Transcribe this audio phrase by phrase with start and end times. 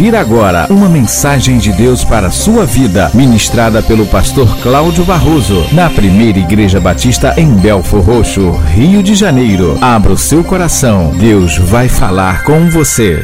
[0.00, 5.62] ouvir agora uma mensagem de Deus para a sua vida, ministrada pelo pastor Cláudio Barroso,
[5.74, 9.76] na primeira Igreja Batista em Belfor Roxo, Rio de Janeiro.
[9.84, 13.22] Abra o seu coração, Deus vai falar com você.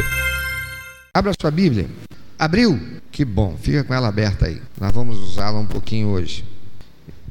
[1.14, 1.86] Abra sua Bíblia.
[2.38, 2.78] Abriu?
[3.10, 4.60] Que bom, fica com ela aberta aí.
[4.78, 6.44] Nós vamos usá-la um pouquinho hoje.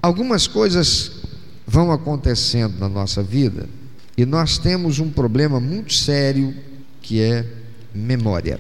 [0.02, 1.22] Algumas coisas
[1.68, 3.70] vão acontecendo na nossa vida
[4.18, 6.52] e nós temos um problema muito sério
[7.00, 7.46] que é
[7.94, 8.60] memória.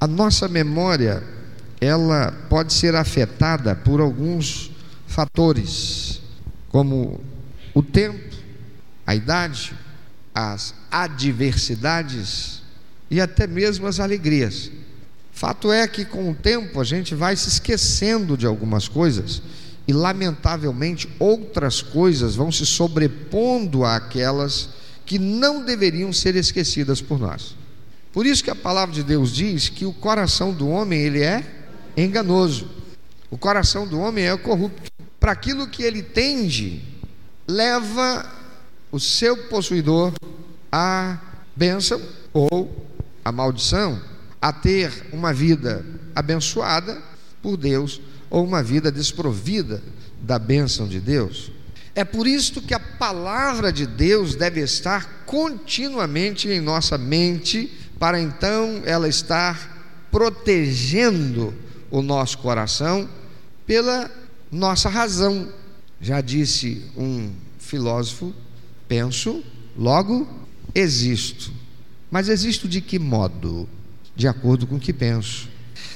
[0.00, 1.24] A nossa memória,
[1.80, 4.70] ela pode ser afetada por alguns
[5.06, 6.20] fatores,
[6.68, 7.20] como
[7.74, 8.36] o tempo,
[9.04, 9.74] a idade,
[10.32, 12.62] as adversidades
[13.10, 14.70] e até mesmo as alegrias.
[15.32, 19.42] Fato é que com o tempo a gente vai se esquecendo de algumas coisas
[19.88, 24.68] e lamentavelmente outras coisas vão se sobrepondo àquelas
[25.04, 27.57] que não deveriam ser esquecidas por nós.
[28.12, 31.44] Por isso que a palavra de Deus diz que o coração do homem ele é
[31.96, 32.68] enganoso.
[33.30, 34.90] O coração do homem é corrupto.
[35.20, 36.82] Para aquilo que ele tende,
[37.46, 38.30] leva
[38.90, 40.12] o seu possuidor
[40.72, 41.18] à
[41.54, 42.00] bênção
[42.32, 42.86] ou
[43.24, 44.00] à maldição,
[44.40, 47.02] a ter uma vida abençoada
[47.42, 49.82] por Deus ou uma vida desprovida
[50.20, 51.50] da bênção de Deus.
[51.94, 58.20] É por isso que a palavra de Deus deve estar continuamente em nossa mente, para
[58.20, 61.54] então ela estar protegendo
[61.90, 63.08] o nosso coração
[63.66, 64.10] pela
[64.50, 65.48] nossa razão.
[66.00, 68.34] Já disse um filósofo:
[68.86, 69.42] penso,
[69.76, 70.28] logo
[70.74, 71.52] existo.
[72.10, 73.68] Mas existo de que modo?
[74.16, 75.48] De acordo com o que penso.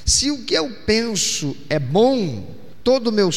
[0.04, 2.44] Se o que eu penso é bom,
[2.84, 3.30] Todo o meu,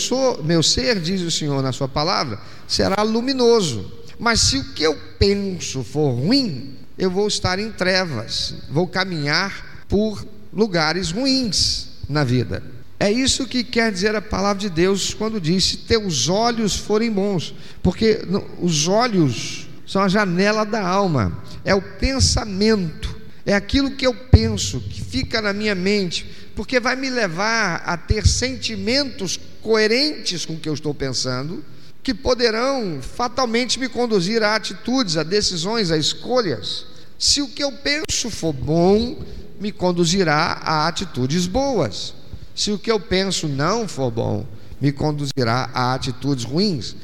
[0.44, 3.92] meu ser, diz o Senhor na Sua palavra, será luminoso.
[4.18, 9.86] Mas se o que eu penso for ruim, eu vou estar em trevas, vou caminhar
[9.88, 12.64] por lugares ruins na vida.
[13.00, 17.12] É isso que quer dizer a palavra de Deus quando diz: se teus olhos forem
[17.12, 18.22] bons, porque
[18.62, 23.16] os olhos são a janela da alma, é o pensamento,
[23.46, 26.26] é aquilo que eu penso, que fica na minha mente,
[26.56, 31.64] porque vai me levar a ter sentimentos coerentes com o que eu estou pensando,
[32.02, 36.86] que poderão fatalmente me conduzir a atitudes, a decisões, a escolhas.
[37.18, 39.18] Se o que eu penso for bom,
[39.60, 42.14] me conduzirá a atitudes boas.
[42.54, 44.46] Se o que eu penso não for bom,
[44.80, 46.96] me conduzirá a atitudes ruins.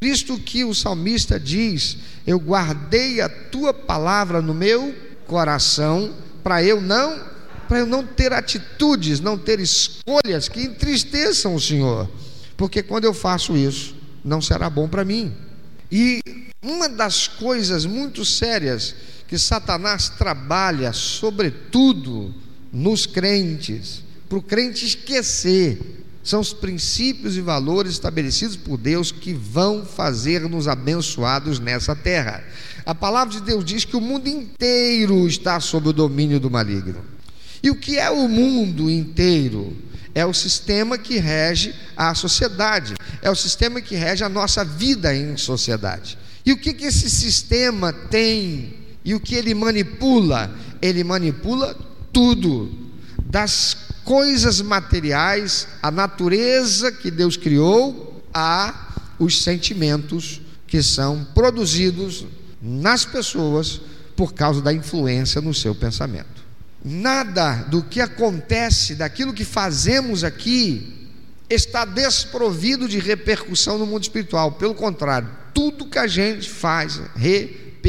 [0.00, 4.94] Visto que o salmista diz: Eu guardei a tua palavra no meu
[5.26, 11.60] coração, para eu não para eu não ter atitudes, não ter escolhas que entristeçam o
[11.60, 12.08] Senhor,
[12.56, 15.34] porque quando eu faço isso, não será bom para mim.
[15.92, 16.20] E
[16.62, 18.94] uma das coisas muito sérias
[19.28, 22.34] que Satanás trabalha, sobretudo
[22.72, 29.32] nos crentes, para o crente esquecer, são os princípios e valores estabelecidos por Deus que
[29.32, 32.42] vão fazer-nos abençoados nessa terra.
[32.84, 37.02] A palavra de Deus diz que o mundo inteiro está sob o domínio do maligno.
[37.62, 39.76] E o que é o mundo inteiro?
[40.14, 45.14] É o sistema que rege a sociedade, é o sistema que rege a nossa vida
[45.14, 46.18] em sociedade.
[46.44, 48.77] E o que, que esse sistema tem
[49.08, 50.54] e o que ele manipula?
[50.82, 51.74] Ele manipula
[52.12, 52.70] tudo,
[53.24, 53.74] das
[54.04, 62.26] coisas materiais, a natureza que Deus criou, a os sentimentos que são produzidos
[62.60, 63.80] nas pessoas
[64.14, 66.44] por causa da influência no seu pensamento.
[66.84, 71.08] Nada do que acontece, daquilo que fazemos aqui,
[71.48, 74.52] está desprovido de repercussão no mundo espiritual.
[74.52, 77.00] Pelo contrário, tudo que a gente faz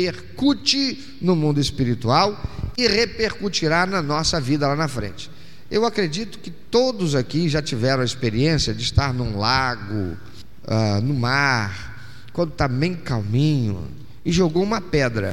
[0.05, 2.39] repercute no mundo espiritual
[2.77, 5.29] e repercutirá na nossa vida lá na frente.
[5.69, 10.17] Eu acredito que todos aqui já tiveram a experiência de estar num lago,
[10.65, 13.87] uh, no mar, quando está bem calminho,
[14.25, 15.31] e jogou uma pedra.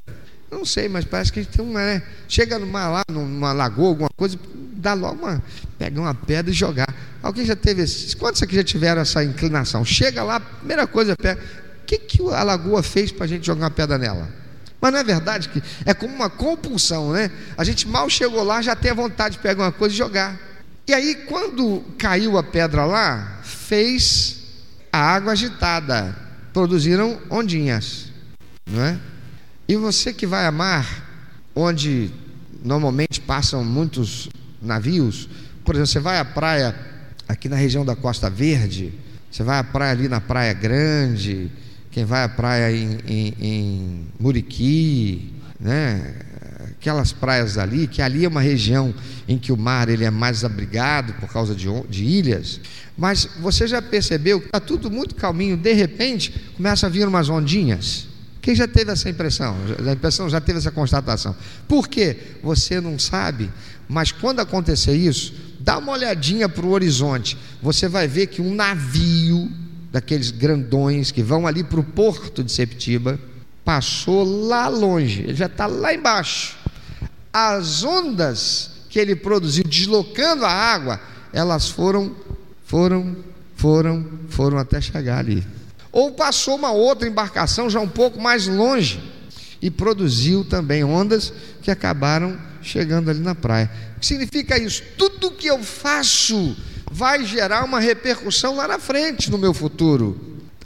[0.50, 2.02] Não sei, mas parece que a gente tem uma, né?
[2.28, 4.38] Chega numa, lá, numa lagoa, alguma coisa,
[4.72, 5.42] dá logo uma.
[5.78, 6.94] Pega uma pedra e jogar.
[7.22, 8.14] Alguém já teve esse.
[8.16, 9.84] Quantos aqui já tiveram essa inclinação?
[9.84, 11.40] Chega lá, primeira coisa, pega.
[11.82, 14.45] O que, que a lagoa fez para a gente jogar uma pedra nela?
[14.80, 17.30] Mas não é verdade que é como uma compulsão, né?
[17.56, 20.38] A gente mal chegou lá, já tem a vontade de pegar uma coisa e jogar.
[20.86, 24.44] E aí, quando caiu a pedra lá, fez
[24.92, 26.16] a água agitada,
[26.52, 28.06] produziram ondinhas,
[28.70, 28.98] não é?
[29.68, 30.86] E você que vai a mar,
[31.54, 32.10] onde
[32.62, 34.28] normalmente passam muitos
[34.62, 35.28] navios,
[35.64, 36.74] por exemplo, você vai à praia
[37.28, 38.92] aqui na região da Costa Verde,
[39.30, 41.50] você vai à praia ali na Praia Grande,
[41.96, 46.14] quem vai à praia em, em, em Muriqui, né?
[46.72, 48.94] aquelas praias ali, que ali é uma região
[49.26, 52.60] em que o mar ele é mais abrigado por causa de, de ilhas,
[52.98, 57.30] mas você já percebeu que está tudo muito calminho, de repente começa a vir umas
[57.30, 58.06] ondinhas.
[58.42, 59.56] Quem já teve essa impressão?
[59.88, 61.34] A impressão já teve essa constatação.
[61.66, 62.14] Por quê?
[62.42, 63.50] Você não sabe,
[63.88, 67.38] mas quando acontecer isso, dá uma olhadinha para o horizonte.
[67.62, 69.45] Você vai ver que um navio
[69.90, 73.18] daqueles grandões que vão ali para o porto de Septiba
[73.64, 76.56] passou lá longe, ele já está lá embaixo.
[77.32, 81.00] As ondas que ele produziu deslocando a água,
[81.32, 82.14] elas foram,
[82.64, 83.16] foram,
[83.56, 85.44] foram, foram até chegar ali.
[85.90, 89.02] Ou passou uma outra embarcação já um pouco mais longe
[89.60, 91.32] e produziu também ondas
[91.62, 93.70] que acabaram chegando ali na praia.
[93.96, 94.82] O que significa isso?
[94.96, 96.56] Tudo que eu faço
[96.96, 100.18] vai gerar uma repercussão lá na frente no meu futuro.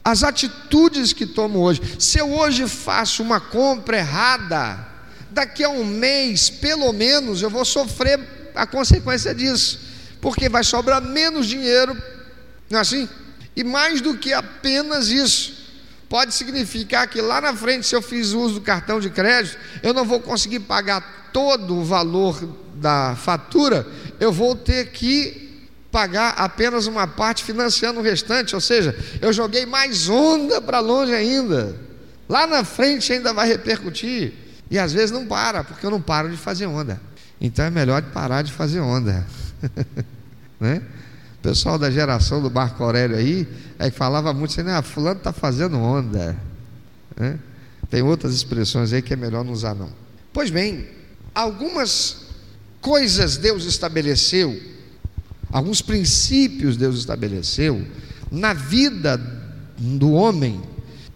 [0.04, 1.82] As atitudes que tomo hoje.
[1.98, 4.78] Se eu hoje faço uma compra errada,
[5.28, 8.20] daqui a um mês, pelo menos, eu vou sofrer
[8.54, 9.80] a consequência disso,
[10.20, 12.00] porque vai sobrar menos dinheiro,
[12.70, 13.08] não é assim?
[13.56, 15.52] E mais do que apenas isso,
[16.08, 19.92] pode significar que lá na frente, se eu fiz uso do cartão de crédito, eu
[19.92, 22.40] não vou conseguir pagar todo o valor
[22.76, 23.84] da fatura,
[24.20, 25.49] eu vou ter que
[25.90, 31.12] pagar apenas uma parte financiando o restante, ou seja, eu joguei mais onda para longe
[31.12, 31.76] ainda.
[32.28, 34.32] Lá na frente ainda vai repercutir.
[34.70, 37.00] E às vezes não para, porque eu não paro de fazer onda.
[37.40, 39.26] Então é melhor parar de fazer onda.
[40.60, 40.80] né?
[41.38, 43.48] O pessoal da geração do Marco Aurélio aí
[43.78, 46.36] é que falava muito assim, ah, fulano está fazendo onda.
[47.16, 47.38] Né?
[47.88, 49.90] Tem outras expressões aí que é melhor não usar não.
[50.32, 50.86] Pois bem,
[51.34, 52.28] algumas
[52.80, 54.56] coisas Deus estabeleceu
[55.52, 57.84] alguns princípios Deus estabeleceu
[58.30, 59.20] na vida
[59.76, 60.60] do homem,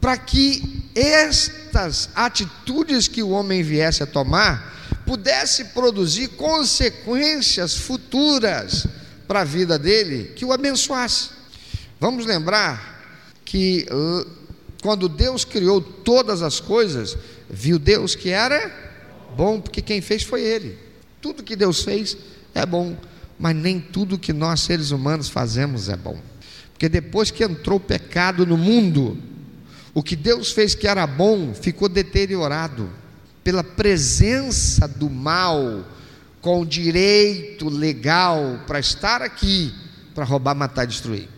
[0.01, 4.73] para que estas atitudes que o homem viesse a tomar
[5.07, 8.87] pudesse produzir consequências futuras
[9.27, 11.31] para a vida dele que o abençoasse.
[12.01, 12.93] Vamos lembrar
[13.45, 13.87] que
[14.83, 17.17] quando Deus criou todas as coisas,
[17.49, 18.71] viu Deus que era
[19.37, 20.79] bom, porque quem fez foi Ele.
[21.21, 22.17] Tudo que Deus fez
[22.55, 22.97] é bom
[23.39, 26.19] mas nem tudo que nós seres humanos fazemos é bom.
[26.73, 29.19] Porque depois que entrou o pecado no mundo,
[29.93, 32.91] o que Deus fez que era bom ficou deteriorado
[33.43, 35.85] pela presença do mal
[36.41, 39.73] com direito legal para estar aqui
[40.15, 41.29] para roubar, matar destruir.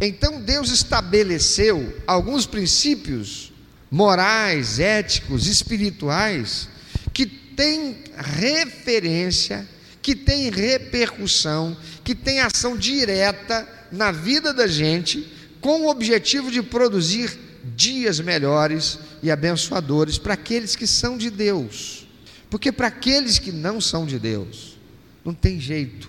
[0.00, 3.52] Então Deus estabeleceu alguns princípios
[3.90, 6.68] morais, éticos, espirituais
[7.12, 9.66] que têm referência
[10.02, 15.26] que tem repercussão, que tem ação direta na vida da gente,
[15.60, 17.38] com o objetivo de produzir
[17.76, 22.06] dias melhores e abençoadores para aqueles que são de Deus.
[22.50, 24.78] Porque para aqueles que não são de Deus,
[25.24, 26.08] não tem jeito.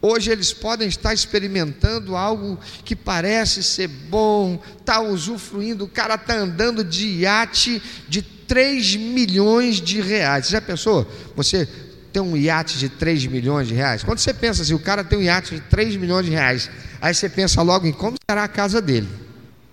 [0.00, 6.34] Hoje eles podem estar experimentando algo que parece ser bom, está usufruindo, o cara está
[6.34, 10.46] andando de iate de 3 milhões de reais.
[10.46, 11.10] Você já pensou?
[11.34, 11.66] Você
[12.14, 14.04] tem um iate de 3 milhões de reais.
[14.04, 16.70] Quando você pensa assim, o cara tem um iate de 3 milhões de reais,
[17.00, 19.08] aí você pensa logo em como será a casa dele.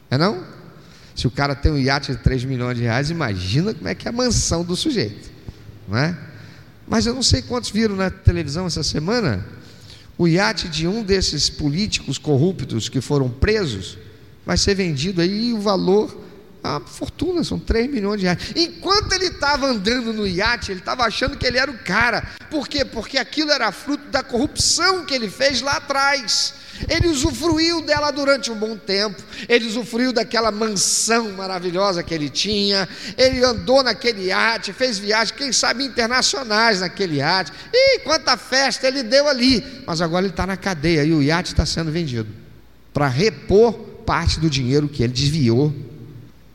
[0.10, 0.44] É não?
[1.16, 4.08] Se o cara tem um iate de 3 milhões de reais, imagina como é que
[4.08, 5.30] é a mansão do sujeito.
[5.88, 6.18] Não é?
[6.88, 9.46] Mas eu não sei quantos viram na televisão essa semana
[10.18, 13.98] o iate de um desses políticos corruptos que foram presos
[14.44, 16.16] vai ser vendido aí e o valor
[16.64, 18.54] a fortuna, são 3 milhões de reais.
[18.56, 22.24] Enquanto ele estava andando no iate, ele estava achando que ele era o cara.
[22.50, 22.86] Por quê?
[22.86, 26.54] Porque aquilo era fruto da corrupção que ele fez lá atrás.
[26.90, 32.90] Ele usufruiu dela durante um bom tempo, ele usufruiu daquela mansão maravilhosa que ele tinha,
[33.18, 39.04] ele andou naquele iate, fez viagens, quem sabe internacionais naquele iate, e quanta festa ele
[39.04, 42.30] deu ali, mas agora ele está na cadeia e o iate está sendo vendido
[42.92, 43.74] para repor
[44.06, 45.72] parte do dinheiro que ele desviou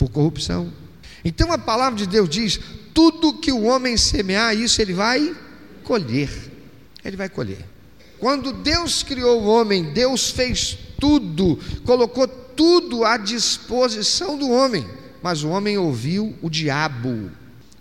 [0.07, 0.73] por corrupção.
[1.25, 2.61] Então a palavra de Deus diz:
[2.95, 5.35] tudo que o homem semear, isso ele vai
[5.83, 6.31] colher.
[7.05, 7.65] Ele vai colher.
[8.19, 14.87] Quando Deus criou o homem, Deus fez tudo, colocou tudo à disposição do homem,
[15.23, 17.31] mas o homem ouviu o diabo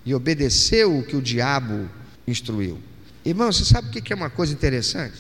[0.05, 1.89] e obedeceu o que o diabo
[2.27, 2.77] instruiu.
[3.23, 5.17] Irmão, você sabe o que é uma coisa interessante?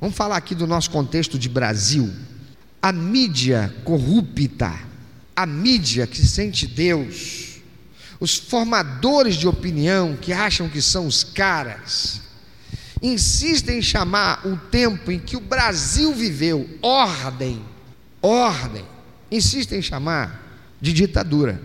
[0.00, 2.12] Vamos falar aqui do nosso contexto de Brasil.
[2.82, 4.87] A mídia corrupta
[5.38, 7.60] a mídia que sente Deus,
[8.18, 12.20] os formadores de opinião que acham que são os caras,
[13.00, 17.62] insistem em chamar o tempo em que o Brasil viveu ordem,
[18.20, 18.84] ordem,
[19.30, 21.62] insistem em chamar de ditadura.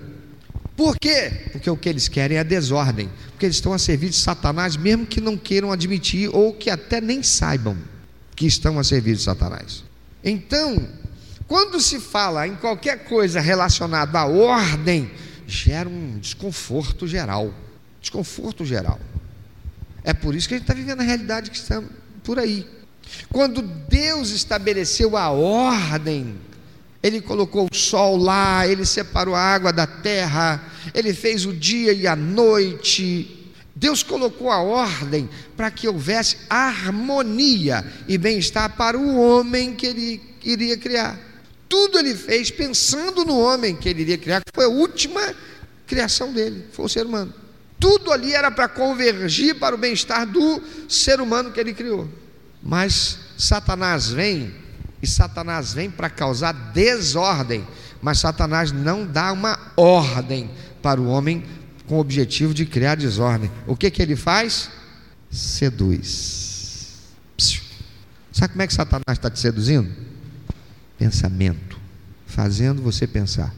[0.78, 1.50] Por quê?
[1.52, 5.08] Porque o que eles querem é desordem, porque eles estão a servir de Satanás, mesmo
[5.08, 7.76] que não queiram admitir ou que até nem saibam
[8.36, 9.84] que estão a servir de Satanás.
[10.24, 10.88] Então,
[11.48, 15.12] quando se fala em qualquer coisa relacionada à ordem,
[15.48, 17.54] gera um desconforto geral.
[18.02, 19.00] Desconforto geral.
[20.04, 21.90] É por isso que a gente está vivendo a realidade que estamos
[22.24, 22.68] por aí.
[23.32, 26.36] Quando Deus estabeleceu a ordem,
[27.02, 31.94] Ele colocou o sol lá, Ele separou a água da terra, Ele fez o dia
[31.94, 33.52] e a noite.
[33.76, 40.22] Deus colocou a ordem para que houvesse harmonia e bem-estar para o homem que Ele
[40.44, 41.33] iria criar.
[41.74, 45.34] Tudo Ele fez pensando no homem que Ele iria criar, que foi a última
[45.88, 47.34] criação dele, foi o ser humano.
[47.80, 52.08] Tudo ali era para convergir para o bem-estar do ser humano que ele criou.
[52.62, 54.54] Mas Satanás vem,
[55.02, 57.68] e Satanás vem para causar desordem,
[58.04, 61.44] mas Satanás não dá uma ordem para o homem
[61.88, 63.50] com o objetivo de criar desordem.
[63.66, 64.70] O que, que ele faz?
[65.32, 67.00] Seduz.
[68.32, 70.13] Sabe como é que Satanás está te seduzindo?
[71.04, 71.78] Pensamento,
[72.26, 73.54] fazendo você pensar.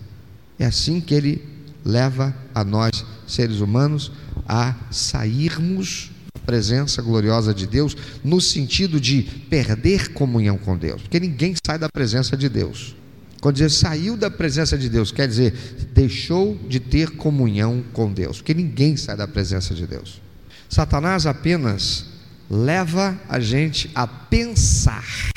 [0.58, 1.44] É assim que ele
[1.86, 4.12] leva a nós, seres humanos,
[4.48, 11.20] a sairmos da presença gloriosa de Deus, no sentido de perder comunhão com Deus, porque
[11.20, 12.96] ninguém sai da presença de Deus.
[13.40, 15.54] Quando dizer saiu da presença de Deus, quer dizer
[15.94, 20.20] deixou de ter comunhão com Deus, porque ninguém sai da presença de Deus.
[20.68, 22.08] Satanás apenas
[22.50, 25.35] leva a gente a pensar.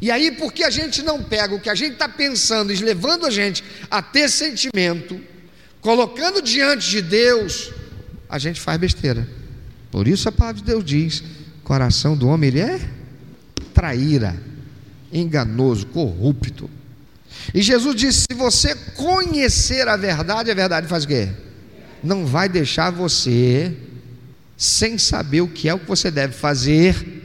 [0.00, 3.26] E aí, porque a gente não pega o que a gente está pensando e levando
[3.26, 5.20] a gente a ter sentimento,
[5.80, 7.70] colocando diante de Deus,
[8.28, 9.28] a gente faz besteira.
[9.90, 11.22] Por isso a palavra de Deus diz:
[11.62, 12.80] coração do homem ele é
[13.74, 14.40] traíra,
[15.12, 16.70] enganoso, corrupto.
[17.52, 21.28] E Jesus disse: se você conhecer a verdade, a verdade faz o quê?
[22.02, 23.76] Não vai deixar você
[24.56, 27.19] sem saber o que é o que você deve fazer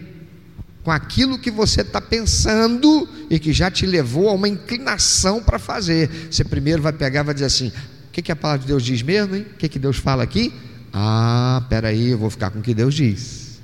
[0.86, 5.60] com aquilo que você está pensando e que já te levou a uma inclinação para
[5.60, 6.30] fazer.
[6.32, 7.74] Você primeiro vai pegar e vai dizer assim:
[8.15, 9.46] que, que a palavra de Deus diz mesmo, hein?
[9.51, 10.54] O que, que Deus fala aqui?
[10.94, 13.60] Ah, peraí, eu vou ficar com o que Deus diz.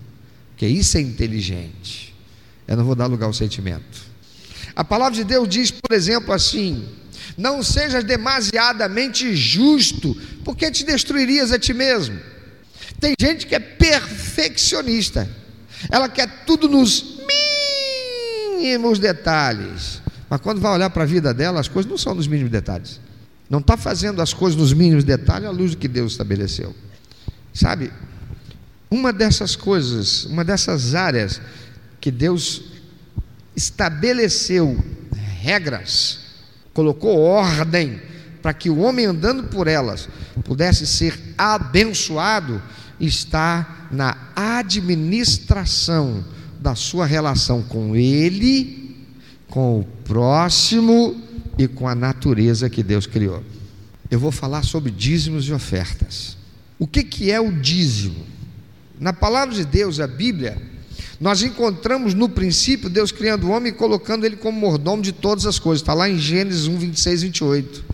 [0.50, 2.13] Porque isso é inteligente.
[2.68, 4.12] Eu não vou dar lugar ao sentimento.
[4.75, 6.86] A palavra de Deus diz, por exemplo, assim:
[7.38, 12.20] Não sejas demasiadamente justo, porque te destruirias a ti mesmo.
[13.00, 15.30] Tem gente que é perfeccionista,
[15.90, 17.20] ela quer tudo nos
[18.60, 22.28] mínimos detalhes, mas quando vai olhar para a vida dela, as coisas não são nos
[22.28, 23.00] mínimos detalhes.
[23.50, 26.74] Não está fazendo as coisas nos mínimos detalhes à luz do que Deus estabeleceu.
[27.54, 27.92] Sabe,
[28.90, 31.42] uma dessas coisas, uma dessas áreas
[32.00, 32.64] que Deus
[33.56, 34.82] estabeleceu
[35.42, 36.20] regras,
[36.74, 38.02] colocou ordem
[38.42, 40.08] para que o homem andando por elas
[40.44, 42.62] pudesse ser abençoado,
[43.01, 46.24] está na administração
[46.60, 48.96] da sua relação com ele,
[49.50, 51.20] com o próximo
[51.58, 53.43] e com a natureza que Deus criou.
[54.10, 56.38] Eu vou falar sobre dízimos e ofertas.
[56.77, 58.25] O que, que é o dízimo?
[59.00, 60.62] Na palavra de Deus, a Bíblia,
[61.20, 65.46] nós encontramos no princípio Deus criando o homem e colocando ele como mordomo de todas
[65.46, 65.81] as coisas.
[65.81, 67.86] Está lá em Gênesis 1, 26, 28.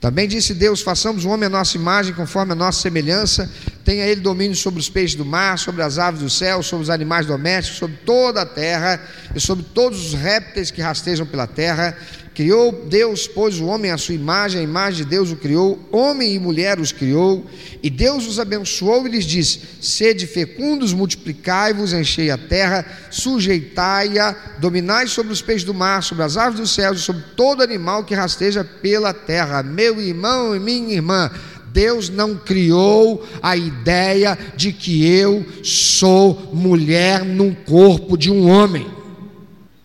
[0.00, 3.50] Também disse Deus: façamos o homem a nossa imagem, conforme a nossa semelhança,
[3.88, 6.90] tenha ele domínio sobre os peixes do mar, sobre as aves do céu, sobre os
[6.90, 9.02] animais domésticos, sobre toda a terra
[9.34, 11.96] e sobre todos os répteis que rastejam pela terra.
[12.34, 16.34] Criou Deus, pois, o homem à sua imagem, a imagem de Deus o criou, homem
[16.34, 17.46] e mulher os criou,
[17.82, 25.06] e Deus os abençoou e lhes disse: Sede fecundos, multiplicai-vos, enchei a terra, sujeitai-a, dominai
[25.06, 28.14] sobre os peixes do mar, sobre as aves dos céus e sobre todo animal que
[28.14, 29.62] rasteja pela terra.
[29.62, 31.30] Meu irmão e minha irmã,
[31.78, 38.84] Deus não criou a ideia de que eu sou mulher num corpo de um homem.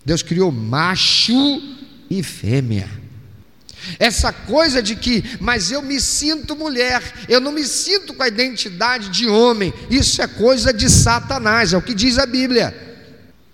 [0.03, 1.61] Deus criou macho
[2.09, 2.89] e fêmea.
[3.99, 8.27] Essa coisa de que, mas eu me sinto mulher, eu não me sinto com a
[8.27, 12.75] identidade de homem, isso é coisa de Satanás, é o que diz a Bíblia.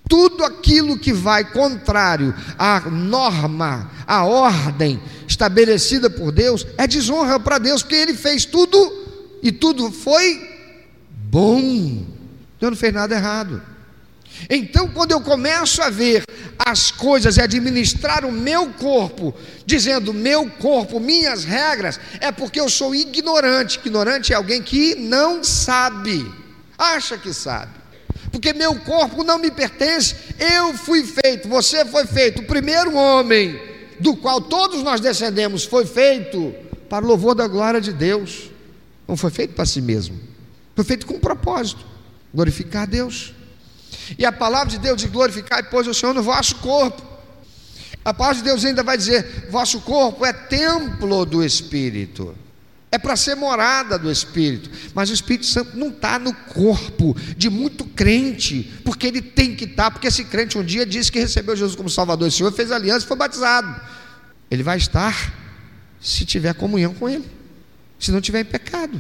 [0.07, 4.97] Tudo aquilo que vai contrário à norma, à ordem
[5.39, 8.77] estabelecida por Deus, é desonra para Deus, porque Ele fez tudo
[9.41, 10.49] e tudo foi
[11.09, 12.05] bom.
[12.59, 13.61] Deus não fez nada errado.
[14.49, 16.23] Então, quando eu começo a ver
[16.57, 19.33] as coisas e administrar o meu corpo,
[19.65, 23.79] dizendo meu corpo, minhas regras, é porque eu sou ignorante.
[23.79, 26.29] Ignorante é alguém que não sabe,
[26.77, 27.71] acha que sabe.
[28.29, 32.41] Porque meu corpo não me pertence, eu fui feito, você foi feito.
[32.41, 33.68] O primeiro homem
[33.99, 36.53] do qual todos nós descendemos foi feito
[36.89, 38.49] para o louvor da glória de Deus.
[39.07, 40.19] Não foi feito para si mesmo.
[40.75, 41.85] Foi feito com um propósito:
[42.33, 43.33] glorificar a Deus.
[44.17, 47.01] E a palavra de Deus diz: glorificar, pois o Senhor no vosso corpo.
[48.03, 52.35] A palavra de Deus ainda vai dizer: vosso corpo é templo do Espírito.
[52.91, 57.47] É para ser morada do Espírito, mas o Espírito Santo não está no corpo de
[57.47, 61.19] muito crente, porque ele tem que estar, tá, porque esse crente um dia disse que
[61.19, 63.79] recebeu Jesus como Salvador e Senhor, fez aliança e foi batizado.
[64.49, 65.33] Ele vai estar
[66.01, 67.25] se tiver comunhão com Ele,
[67.99, 68.99] se não tiver em pecado.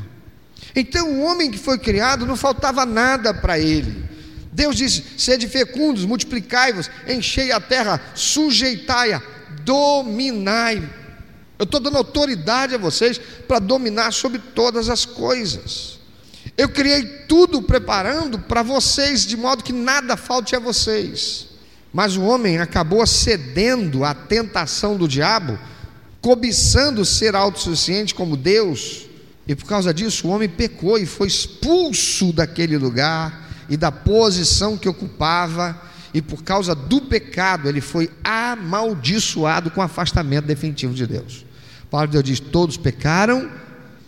[0.75, 4.03] Então o homem que foi criado não faltava nada para ele.
[4.51, 9.21] Deus disse: sede fecundos, multiplicai-vos, enchei a terra, sujeitai-a,
[9.63, 10.87] dominai
[11.59, 15.99] eu estou dando autoridade a vocês para dominar sobre todas as coisas.
[16.57, 21.47] Eu criei tudo preparando para vocês, de modo que nada falte a vocês.
[21.91, 25.59] Mas o homem acabou cedendo à tentação do diabo,
[26.21, 29.07] cobiçando ser autossuficiente como Deus,
[29.45, 34.77] e por causa disso o homem pecou e foi expulso daquele lugar e da posição
[34.77, 35.81] que ocupava,
[36.13, 41.48] e por causa do pecado ele foi amaldiçoado com afastamento definitivo de Deus.
[41.89, 43.49] A palavra de Deus diz: todos pecaram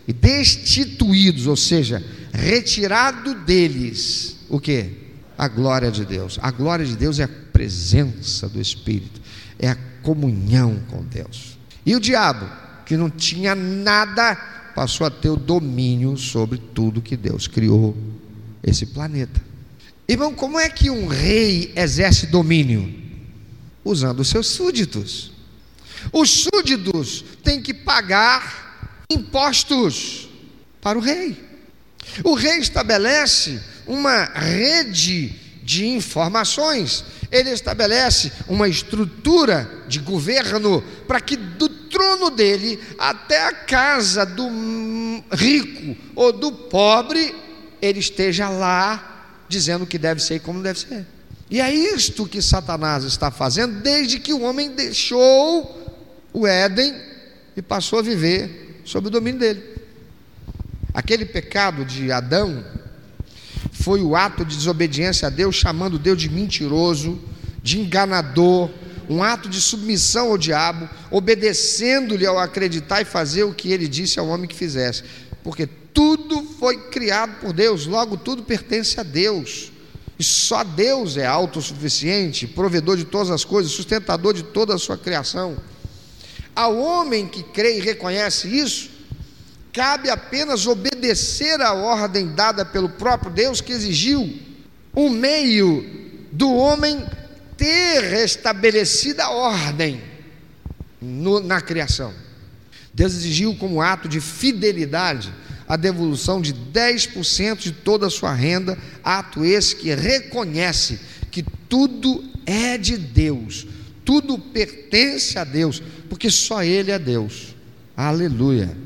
[0.06, 5.02] e destituídos, ou seja, retirado deles o que?
[5.36, 6.38] A glória de Deus.
[6.40, 9.20] A glória de Deus é a presença do Espírito,
[9.58, 11.58] é a comunhão com Deus.
[11.84, 12.48] E o diabo,
[12.86, 14.36] que não tinha nada,
[14.76, 17.96] passou a ter o domínio sobre tudo que Deus criou,
[18.62, 19.42] esse planeta.
[20.06, 22.94] Irmão, como é que um rei exerce domínio?
[23.84, 25.31] Usando os seus súditos.
[26.12, 30.28] Os súditos têm que pagar impostos
[30.80, 31.36] para o rei.
[32.24, 41.36] O rei estabelece uma rede de informações, ele estabelece uma estrutura de governo para que
[41.36, 44.48] do trono dele até a casa do
[45.32, 47.34] rico ou do pobre,
[47.80, 51.06] ele esteja lá dizendo o que deve ser e como deve ser.
[51.50, 55.81] E é isto que Satanás está fazendo desde que o homem deixou
[56.32, 56.94] o Éden
[57.56, 59.62] e passou a viver sob o domínio dele.
[60.94, 62.64] Aquele pecado de Adão
[63.72, 67.18] foi o ato de desobediência a Deus, chamando Deus de mentiroso,
[67.62, 68.70] de enganador,
[69.08, 74.18] um ato de submissão ao diabo, obedecendo-lhe ao acreditar e fazer o que ele disse
[74.18, 75.02] ao homem que fizesse,
[75.42, 79.70] porque tudo foi criado por Deus, logo tudo pertence a Deus.
[80.18, 84.96] E só Deus é autossuficiente, provedor de todas as coisas, sustentador de toda a sua
[84.96, 85.56] criação.
[86.54, 88.90] Ao homem que crê e reconhece isso,
[89.72, 94.38] cabe apenas obedecer à ordem dada pelo próprio Deus que exigiu
[94.94, 97.04] o meio do homem
[97.56, 100.02] ter restabelecida a ordem
[101.00, 102.12] no, na criação.
[102.92, 105.32] Deus exigiu como ato de fidelidade
[105.66, 112.22] a devolução de 10% de toda a sua renda, ato esse que reconhece que tudo
[112.44, 113.66] é de Deus,
[114.04, 115.82] tudo pertence a Deus,
[116.12, 117.54] porque só Ele é Deus.
[117.96, 118.76] Aleluia.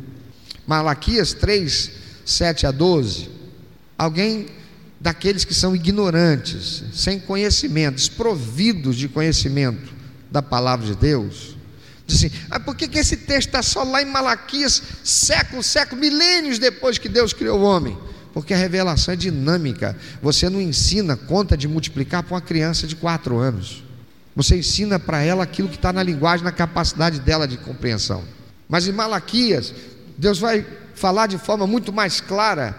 [0.64, 1.90] Malaquias 3,
[2.24, 3.28] 7 a 12.
[3.98, 4.46] Alguém
[5.00, 9.92] daqueles que são ignorantes, sem conhecimento, desprovidos de conhecimento
[10.30, 11.56] da palavra de Deus,
[12.06, 16.00] diz assim: ah, por que, que esse texto está só lá em Malaquias, século, século,
[16.00, 17.98] milênios depois que Deus criou o homem?
[18.32, 19.98] Porque a revelação é dinâmica.
[20.22, 23.84] Você não ensina conta de multiplicar para uma criança de quatro anos.
[24.36, 28.22] Você ensina para ela aquilo que está na linguagem, na capacidade dela de compreensão.
[28.68, 29.72] Mas em Malaquias,
[30.18, 32.76] Deus vai falar de forma muito mais clara,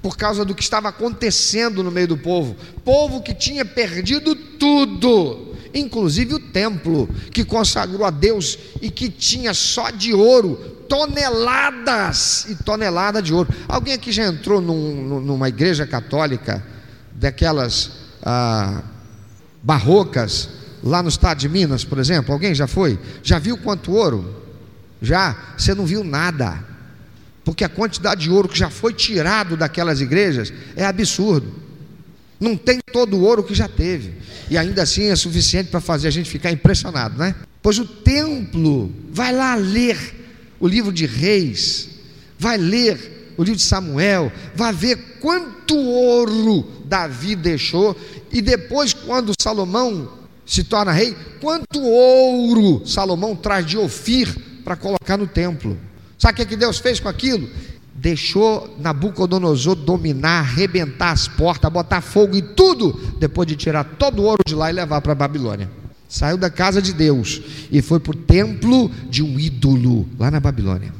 [0.00, 2.56] por causa do que estava acontecendo no meio do povo.
[2.84, 9.52] Povo que tinha perdido tudo, inclusive o templo, que consagrou a Deus e que tinha
[9.52, 10.54] só de ouro,
[10.88, 13.52] toneladas e toneladas de ouro.
[13.66, 16.64] Alguém aqui já entrou num, numa igreja católica,
[17.12, 17.90] daquelas
[18.22, 18.84] ah,
[19.60, 20.48] barrocas,
[20.86, 22.32] lá no estado de Minas, por exemplo?
[22.32, 22.98] Alguém já foi?
[23.22, 24.42] Já viu quanto ouro?
[25.02, 25.54] Já?
[25.58, 26.64] Você não viu nada.
[27.44, 31.52] Porque a quantidade de ouro que já foi tirado daquelas igrejas é absurdo.
[32.38, 34.14] Não tem todo o ouro que já teve.
[34.48, 37.34] E ainda assim é suficiente para fazer a gente ficar impressionado, né?
[37.60, 39.98] Pois o templo, vai lá ler
[40.60, 41.88] o livro de Reis,
[42.38, 47.96] vai ler o livro de Samuel, vai ver quanto ouro Davi deixou,
[48.30, 55.16] e depois, quando Salomão se torna rei, quanto ouro Salomão traz de Ofir para colocar
[55.16, 55.76] no templo.
[56.16, 57.50] Sabe o que, que Deus fez com aquilo?
[57.94, 64.24] Deixou Nabucodonosor dominar, arrebentar as portas, botar fogo em tudo, depois de tirar todo o
[64.24, 65.68] ouro de lá e levar para a Babilônia.
[66.08, 70.38] Saiu da casa de Deus e foi para o templo de um ídolo lá na
[70.38, 70.92] Babilônia.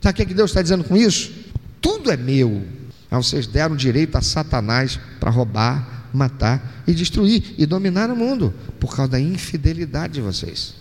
[0.00, 1.32] Sabe o que Deus está dizendo com isso?
[1.80, 2.62] Tudo é meu.
[3.10, 8.52] Aí vocês deram direito a Satanás para roubar, matar e destruir e dominar o mundo
[8.80, 10.74] por causa da infidelidade de vocês.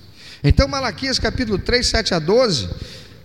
[0.44, 2.70] Então, Malaquias capítulo 3, 7 a 12,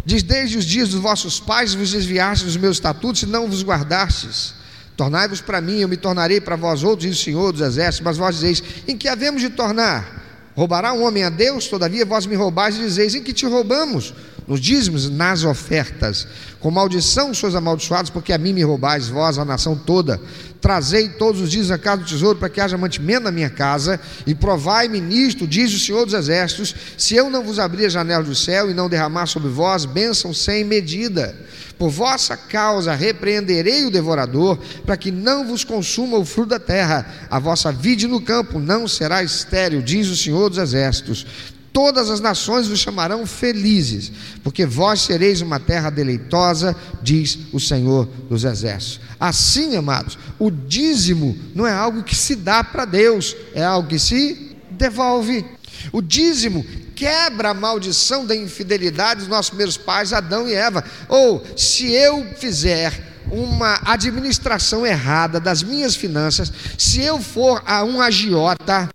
[0.04, 3.62] diz: Desde os dias dos vossos pais vos desviastes dos meus estatutos e não vos
[3.62, 4.54] guardastes.
[4.96, 8.04] Tornai-vos para mim, eu me tornarei para vós outros, diz o Senhor dos Exércitos.
[8.04, 10.52] Mas vós dizeis: Em que havemos de tornar?
[10.54, 11.68] Roubará um homem a Deus?
[11.68, 14.12] Todavia vós me roubais e dizeis: Em que te roubamos?
[14.46, 16.26] Nos dízimos, nas ofertas.
[16.60, 20.20] Com maldição sois amaldiçoados, porque a mim me roubais, vós, a nação toda.
[20.60, 23.98] Trazei todos os dias a casa do tesouro, para que haja mantimento na minha casa,
[24.26, 28.22] e provai-me nisto, diz o Senhor dos Exércitos, se eu não vos abrir a janela
[28.22, 31.34] do céu e não derramar sobre vós bênção sem medida.
[31.78, 37.06] Por vossa causa repreenderei o devorador, para que não vos consuma o fruto da terra.
[37.30, 41.24] A vossa vide no campo não será estéril, diz o Senhor dos Exércitos.
[41.72, 44.10] Todas as nações vos chamarão felizes,
[44.42, 49.00] porque vós sereis uma terra deleitosa, diz o Senhor dos Exércitos.
[49.18, 53.98] Assim, amados, o dízimo não é algo que se dá para Deus, é algo que
[53.98, 55.44] se devolve.
[55.92, 60.84] O dízimo quebra a maldição da infidelidade dos nossos primeiros pais, Adão e Eva.
[61.08, 68.00] Ou se eu fizer uma administração errada das minhas finanças, se eu for a um
[68.00, 68.88] agiota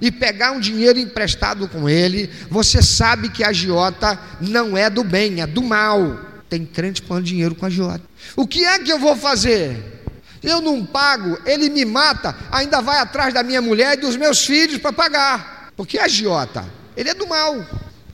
[0.00, 5.02] e pegar um dinheiro emprestado com ele, você sabe que a agiota não é do
[5.02, 6.18] bem, é do mal.
[6.48, 8.02] Tem crente pondo dinheiro com a agiota.
[8.36, 10.02] O que é que eu vou fazer?
[10.42, 14.44] Eu não pago, ele me mata, ainda vai atrás da minha mulher e dos meus
[14.46, 15.70] filhos para pagar.
[15.76, 16.64] Porque a agiota
[16.96, 17.54] ele é do mal,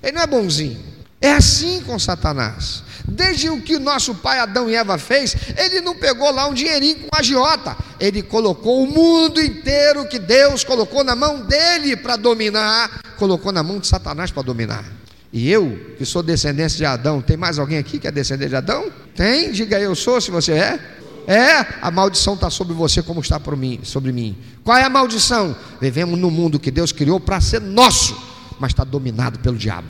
[0.03, 0.79] ele não é bonzinho.
[1.21, 2.83] É assim com Satanás.
[3.15, 6.97] Desde o que nosso pai Adão e Eva fez, ele não pegou lá um dinheirinho
[7.01, 13.03] com agiota, ele colocou o mundo inteiro que Deus colocou na mão dele para dominar,
[13.17, 14.85] colocou na mão de Satanás para dominar.
[15.33, 18.57] E eu, que sou descendente de Adão, tem mais alguém aqui que é descendente de
[18.57, 18.91] Adão?
[19.15, 19.53] Tem?
[19.53, 20.79] Diga eu sou, se você é.
[21.27, 24.37] É, a maldição está sobre você como está mim, sobre mim.
[24.63, 25.57] Qual é a maldição?
[25.81, 29.89] Vivemos no mundo que Deus criou para ser nosso mas está dominado pelo diabo.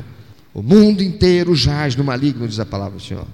[0.54, 3.26] O mundo inteiro jaz no maligno, diz a palavra do Senhor.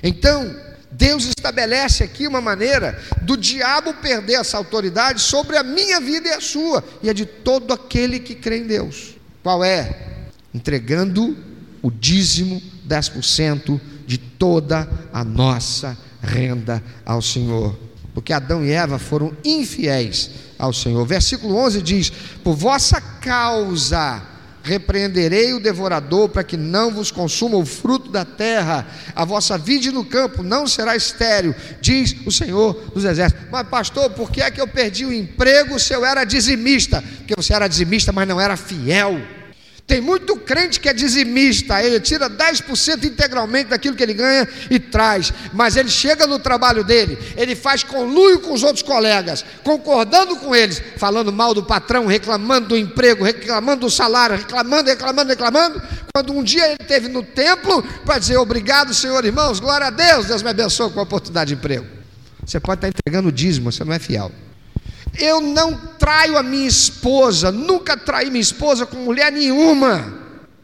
[0.00, 0.54] Então,
[0.92, 6.32] Deus estabelece aqui uma maneira do diabo perder essa autoridade sobre a minha vida e
[6.32, 9.16] a sua, e a de todo aquele que crê em Deus.
[9.42, 10.28] Qual é?
[10.54, 11.36] Entregando
[11.82, 17.76] o dízimo 10% de toda a nossa renda ao Senhor.
[18.14, 21.04] Porque Adão e Eva foram infiéis ao Senhor.
[21.04, 22.10] Versículo 11 diz:
[22.42, 24.22] Por vossa causa
[24.68, 29.90] repreenderei o devorador para que não vos consuma o fruto da terra, a vossa vide
[29.90, 33.46] no campo não será estéril, diz o Senhor dos Exércitos.
[33.50, 37.02] Mas, pastor, por que é que eu perdi o emprego se eu era dizimista?
[37.18, 39.18] Porque você era dizimista, mas não era fiel.
[39.88, 44.78] Tem muito crente que é dizimista, ele tira 10% integralmente daquilo que ele ganha e
[44.78, 50.36] traz, mas ele chega no trabalho dele, ele faz conluio com os outros colegas, concordando
[50.36, 55.82] com eles, falando mal do patrão, reclamando do emprego, reclamando do salário, reclamando, reclamando, reclamando.
[56.14, 60.26] Quando um dia ele esteve no templo para dizer obrigado, Senhor, irmãos, glória a Deus,
[60.26, 61.86] Deus me abençoe com a oportunidade de emprego.
[62.44, 64.30] Você pode estar entregando dízimo, você não é fiel.
[65.16, 70.18] Eu não traio a minha esposa, nunca traí minha esposa com mulher nenhuma.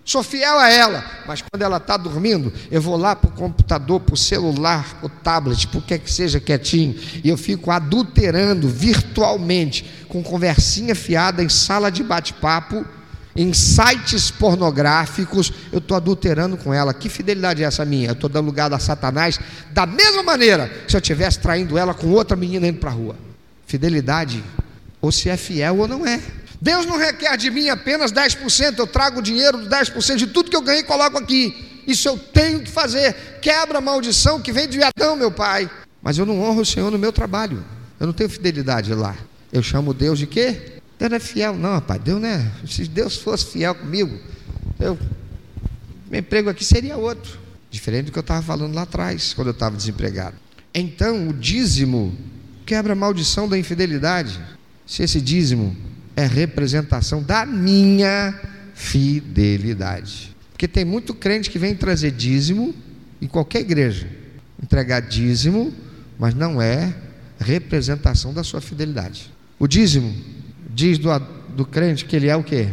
[0.04, 4.00] Sou fiel a ela, mas quando ela está dormindo, eu vou lá para o computador,
[4.00, 10.04] para o celular, o tablet, por que que seja quietinho, e eu fico adulterando virtualmente,
[10.06, 12.84] com conversinha fiada em sala de bate-papo,
[13.34, 16.94] em sites pornográficos, eu estou adulterando com ela.
[16.94, 18.10] Que fidelidade é essa minha?
[18.10, 19.40] Eu estou dando lugar a Satanás,
[19.72, 23.16] da mesma maneira se eu estivesse traindo ela com outra menina indo para a rua
[23.66, 24.42] fidelidade,
[25.00, 26.20] ou se é fiel ou não é.
[26.60, 30.50] Deus não requer de mim apenas 10%, eu trago o dinheiro de 10% de tudo
[30.50, 31.82] que eu ganhei e coloco aqui.
[31.86, 33.14] Isso eu tenho que fazer.
[33.42, 35.70] Quebra a maldição que vem de Adão, meu pai.
[36.02, 37.62] Mas eu não honro o Senhor no meu trabalho.
[38.00, 39.14] Eu não tenho fidelidade lá.
[39.52, 40.80] Eu chamo Deus de quê?
[40.98, 41.54] Deus não é fiel.
[41.54, 42.50] Não, rapaz, Deus não é.
[42.66, 44.18] Se Deus fosse fiel comigo,
[44.80, 44.98] eu,
[46.10, 47.38] meu emprego aqui seria outro.
[47.70, 50.36] Diferente do que eu estava falando lá atrás, quando eu estava desempregado.
[50.72, 52.16] Então, o dízimo
[52.64, 54.40] quebra a maldição da infidelidade.
[54.86, 55.76] Se esse dízimo
[56.16, 58.38] é representação da minha
[58.74, 60.34] fidelidade.
[60.52, 62.74] Porque tem muito crente que vem trazer dízimo
[63.20, 64.08] em qualquer igreja,
[64.62, 65.72] entregar dízimo,
[66.18, 66.94] mas não é
[67.38, 69.32] representação da sua fidelidade.
[69.58, 70.14] O dízimo
[70.70, 71.08] diz do,
[71.56, 72.68] do crente que ele é o que?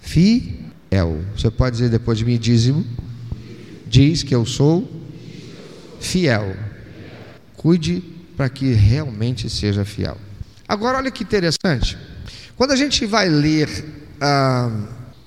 [0.00, 1.20] Fiel.
[1.36, 2.84] Você pode dizer depois de mim dízimo?
[3.86, 4.88] Diz que eu sou
[6.00, 6.56] fiel.
[7.56, 8.02] Cuide
[8.38, 10.16] para que realmente seja fiel.
[10.68, 11.98] Agora, olha que interessante.
[12.56, 13.68] Quando a gente vai ler
[14.20, 14.70] ah,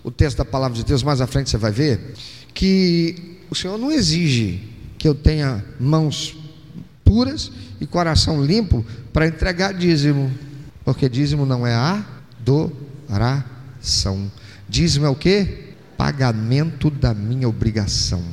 [0.02, 2.14] o texto da palavra de Deus, mais à frente você vai ver
[2.54, 4.64] que o Senhor não exige
[4.98, 6.38] que eu tenha mãos
[7.04, 10.32] puras e coração limpo para entregar dízimo,
[10.86, 11.76] porque dízimo não é
[12.40, 14.32] adoração.
[14.70, 15.74] Dízimo é o que?
[15.98, 18.24] Pagamento da minha obrigação.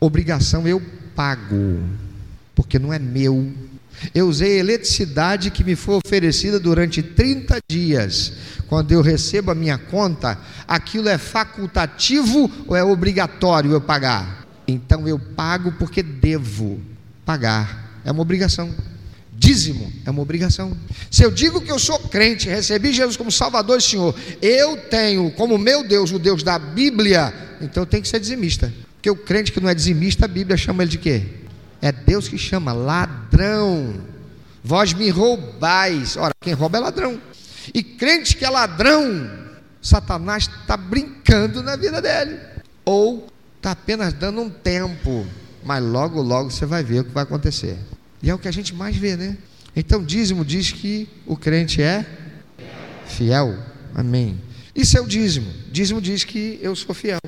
[0.00, 0.80] Obrigação eu
[1.14, 1.82] pago,
[2.54, 3.52] porque não é meu.
[4.14, 8.32] Eu usei eletricidade que me foi oferecida durante 30 dias.
[8.68, 14.46] Quando eu recebo a minha conta, aquilo é facultativo ou é obrigatório eu pagar?
[14.66, 16.80] Então eu pago porque devo
[17.24, 18.00] pagar.
[18.04, 18.72] É uma obrigação.
[19.32, 20.76] Dízimo é uma obrigação.
[21.10, 25.30] Se eu digo que eu sou crente, recebi Jesus como Salvador e Senhor, eu tenho
[25.32, 28.72] como meu Deus o Deus da Bíblia, então eu tenho que ser dizimista.
[28.94, 31.22] Porque o crente que não é dizimista, a Bíblia chama ele de quê?
[31.80, 33.94] É Deus que chama ladrão.
[34.62, 36.16] Vós me roubais.
[36.16, 37.20] Ora, quem rouba é ladrão.
[37.74, 39.30] E crente que é ladrão,
[39.80, 42.38] Satanás está brincando na vida dele.
[42.84, 45.26] Ou está apenas dando um tempo.
[45.64, 47.78] Mas logo, logo você vai ver o que vai acontecer.
[48.22, 49.36] E é o que a gente mais vê, né?
[49.74, 52.06] Então, dízimo diz que o crente é
[53.06, 53.56] fiel.
[53.94, 54.40] Amém.
[54.74, 55.52] Isso é o dízimo.
[55.70, 57.18] Dízimo diz que eu sou fiel.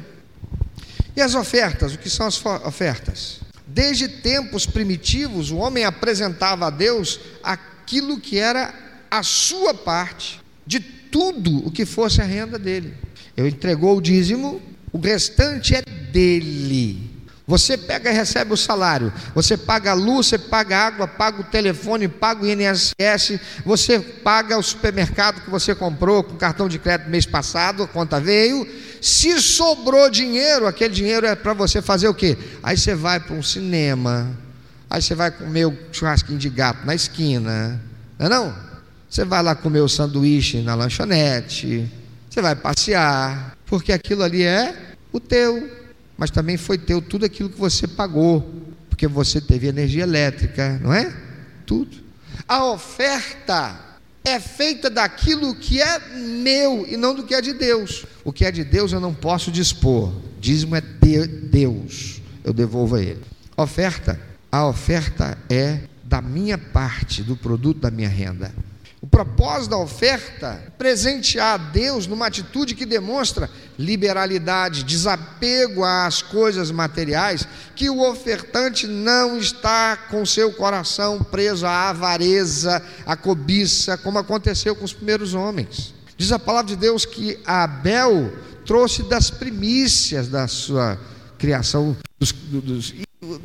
[1.17, 1.95] E as ofertas?
[1.95, 3.41] O que são as ofertas?
[3.69, 8.75] Desde tempos primitivos, o homem apresentava a Deus aquilo que era
[9.11, 12.95] a sua parte de tudo o que fosse a renda dele.
[13.37, 17.08] Ele entregou o dízimo, o restante é dele.
[17.49, 21.41] Você pega e recebe o salário, você paga a luz, você paga a água, paga
[21.41, 26.79] o telefone, paga o INSS, você paga o supermercado que você comprou com cartão de
[26.79, 28.69] crédito mês passado, a conta veio.
[29.01, 32.37] Se sobrou dinheiro, aquele dinheiro é para você fazer o quê?
[32.63, 34.31] Aí você vai para um cinema,
[34.91, 37.81] aí você vai comer o churrasquinho de gato na esquina,
[38.19, 38.55] não é não?
[39.09, 41.91] Você vai lá comer o sanduíche na lanchonete,
[42.29, 44.77] você vai passear, porque aquilo ali é
[45.11, 45.88] o teu
[46.19, 48.43] mas também foi teu tudo aquilo que você pagou,
[48.91, 51.17] porque você teve energia elétrica, não é?
[51.65, 51.97] Tudo.
[52.47, 53.79] A oferta
[54.25, 58.05] é feita daquilo que é meu e não do que é de Deus.
[58.25, 60.13] O que é de Deus eu não posso dispor.
[60.41, 63.23] Dízimo é de Deus, eu devolvo a Ele.
[63.57, 68.53] Oferta, a oferta é da minha parte, do produto da minha renda.
[69.01, 76.21] O propósito da oferta é presentear a Deus numa atitude que demonstra liberalidade, desapego às
[76.21, 83.97] coisas materiais, que o ofertante não está com seu coração preso à avareza, à cobiça,
[83.97, 85.95] como aconteceu com os primeiros homens.
[86.17, 88.33] Diz a palavra de Deus que Abel
[88.67, 90.99] trouxe das primícias da sua
[91.39, 92.95] criação, dos, dos,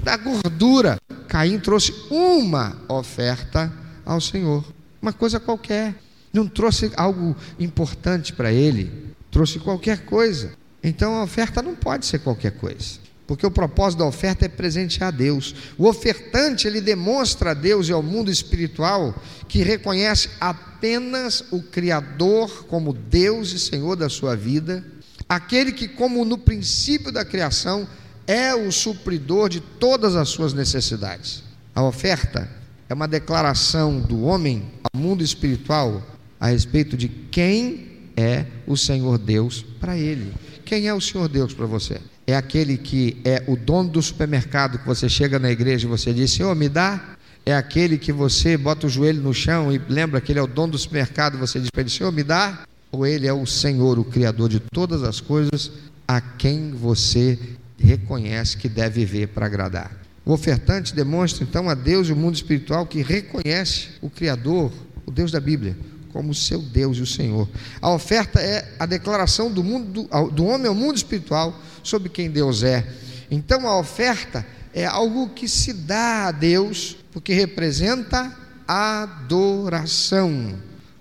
[0.03, 0.97] da gordura.
[1.27, 3.71] Caim trouxe uma oferta
[4.03, 4.65] ao Senhor
[5.03, 5.93] uma coisa qualquer.
[6.31, 10.53] Não trouxe algo importante para ele, trouxe qualquer coisa.
[10.81, 13.03] Então a oferta não pode ser qualquer coisa.
[13.27, 15.53] Porque o propósito da oferta é presentear a Deus.
[15.77, 19.13] O ofertante, ele demonstra a Deus e ao mundo espiritual
[19.47, 24.83] que reconhece apenas o Criador como Deus e Senhor da sua vida,
[25.29, 27.87] aquele que, como no princípio da criação,
[28.25, 31.43] é o supridor de todas as suas necessidades.
[31.75, 36.03] A oferta é uma declaração do homem ao mundo espiritual
[36.39, 40.33] a respeito de quem é o Senhor Deus para ele.
[40.65, 41.99] Quem é o Senhor Deus para você?
[42.25, 46.13] É aquele que é o dono do supermercado que você chega na igreja e você
[46.13, 47.15] diz: Senhor, me dá.
[47.45, 50.47] É aquele que você bota o joelho no chão e lembra que ele é o
[50.47, 52.65] dono do supermercado e você diz para ele: Senhor, me dá.
[52.91, 55.71] Ou ele é o Senhor, o Criador de todas as coisas,
[56.07, 57.39] a quem você
[57.77, 60.02] reconhece que deve viver para agradar.
[60.25, 64.71] O ofertante demonstra então a Deus e o mundo espiritual que reconhece o Criador,
[65.05, 65.77] o Deus da Bíblia,
[66.13, 67.49] como seu Deus e o Senhor.
[67.81, 72.63] A oferta é a declaração do, mundo, do, homem ao mundo espiritual sobre quem Deus
[72.63, 72.87] é.
[73.29, 78.33] Então a oferta é algo que se dá a Deus, porque representa
[78.65, 80.57] adoração.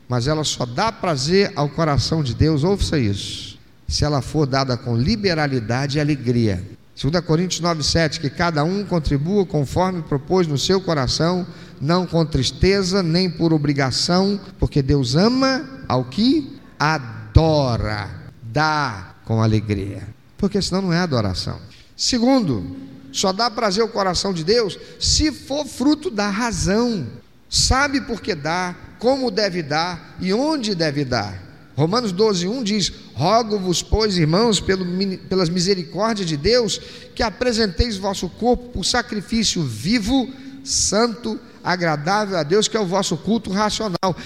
[0.08, 3.56] Mas ela só dá prazer ao coração de Deus, ouça isso,
[3.86, 6.62] se ela for dada com liberalidade e alegria.
[6.94, 11.46] 2 Coríntios 9,7, que cada um contribua conforme propôs no seu coração,
[11.80, 18.10] não com tristeza, nem por obrigação, porque Deus ama ao que adora,
[18.42, 20.06] dá com alegria.
[20.36, 21.58] Porque senão não é adoração.
[21.96, 22.76] Segundo,
[23.10, 27.06] só dá prazer ao coração de Deus se for fruto da razão.
[27.48, 31.41] Sabe por que dá, como deve dar e onde deve dar.
[31.76, 34.84] Romanos 12, 1 diz: Rogo-vos, pois, irmãos, pelo,
[35.28, 36.80] pelas misericórdias de Deus,
[37.14, 40.28] que apresenteis vosso corpo por sacrifício vivo,
[40.62, 44.16] santo, agradável a Deus, que é o vosso culto racional.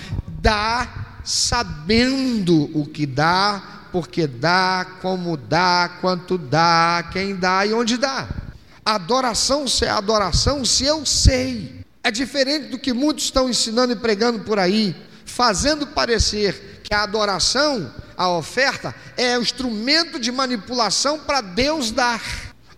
[0.40, 7.96] Dá sabendo o que dá, porque dá, como dá, quanto dá, quem dá e onde
[7.96, 8.28] dá.
[8.84, 11.80] Adoração se é adoração se eu sei.
[12.02, 17.02] É diferente do que muitos estão ensinando e pregando por aí, fazendo parecer que a
[17.02, 22.22] adoração, a oferta, é o instrumento de manipulação para Deus dar.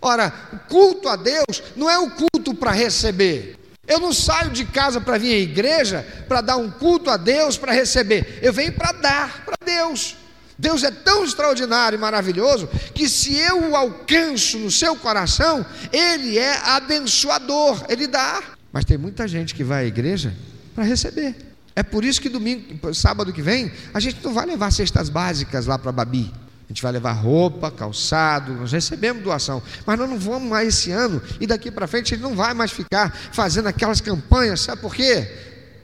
[0.00, 3.58] Ora, o culto a Deus não é o culto para receber.
[3.86, 7.56] Eu não saio de casa para vir à igreja para dar um culto a Deus
[7.58, 8.38] para receber.
[8.42, 10.16] Eu venho para dar para Deus.
[10.58, 16.38] Deus é tão extraordinário e maravilhoso que se eu o alcanço no seu coração, Ele
[16.38, 18.42] é abençoador, Ele dá.
[18.72, 20.34] Mas tem muita gente que vai à igreja
[20.74, 21.47] para receber.
[21.78, 25.64] É por isso que domingo, sábado que vem, a gente não vai levar cestas básicas
[25.64, 26.28] lá para Babi.
[26.64, 30.90] A gente vai levar roupa, calçado, nós recebemos doação, mas nós não vamos mais esse
[30.90, 34.92] ano e daqui para frente gente não vai mais ficar fazendo aquelas campanhas, sabe por
[34.92, 35.30] quê?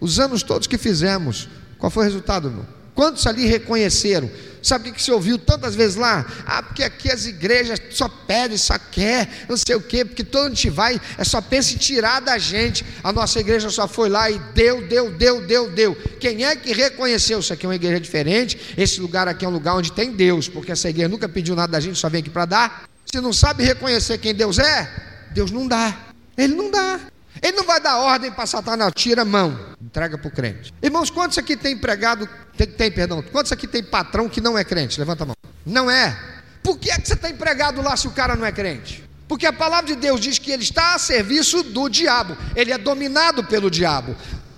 [0.00, 2.66] Os anos todos que fizemos, qual foi o resultado?
[2.92, 4.28] Quantos ali reconheceram?
[4.64, 6.24] Sabe o que você ouviu tantas vezes lá?
[6.46, 10.48] Ah, porque aqui as igrejas só pedem, só quer, não sei o quê, porque todo
[10.48, 12.82] gente vai, é só pensa em tirar da gente.
[13.02, 15.94] A nossa igreja só foi lá e deu, deu, deu, deu, deu.
[16.18, 17.40] Quem é que reconheceu?
[17.40, 20.48] Isso aqui é uma igreja diferente, esse lugar aqui é um lugar onde tem Deus,
[20.48, 22.84] porque essa igreja nunca pediu nada da gente, só vem aqui para dar.
[23.04, 24.90] Se não sabe reconhecer quem Deus é,
[25.34, 25.94] Deus não dá.
[26.38, 27.00] Ele não dá.
[27.44, 30.72] Ele não vai dar ordem para Satanás, tira a mão, entrega para o crente.
[30.82, 32.26] Irmãos, quantos aqui tem empregado,
[32.56, 34.98] tem, tem, perdão, quantos aqui tem patrão que não é crente?
[34.98, 35.36] Levanta a mão.
[35.66, 36.18] Não é.
[36.62, 39.04] Por que é que você está empregado lá se o cara não é crente?
[39.28, 42.78] Porque a palavra de Deus diz que ele está a serviço do diabo, ele é
[42.78, 44.16] dominado pelo diabo.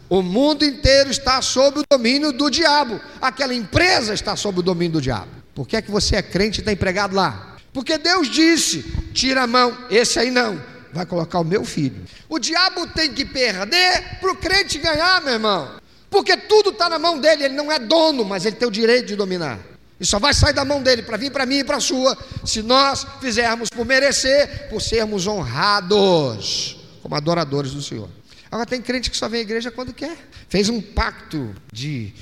[0.09, 3.01] O mundo inteiro está sob o domínio do diabo.
[3.21, 5.27] Aquela empresa está sob o domínio do diabo.
[5.57, 7.57] Por que é que você é crente e está empregado lá?
[7.73, 12.05] Porque Deus disse: tira a mão, esse aí não vai colocar o meu filho.
[12.29, 15.77] O diabo tem que perder para o crente ganhar, meu irmão.
[16.11, 19.07] Porque tudo está na mão dele, ele não é dono, mas ele tem o direito
[19.07, 19.59] de dominar.
[19.99, 22.17] E só vai sair da mão dele para vir para mim e para a sua,
[22.45, 28.09] se nós fizermos por merecer, por sermos honrados como adoradores do Senhor.
[28.51, 30.17] Agora tem crente que só vem à igreja quando quer.
[30.49, 32.13] Fez um pacto de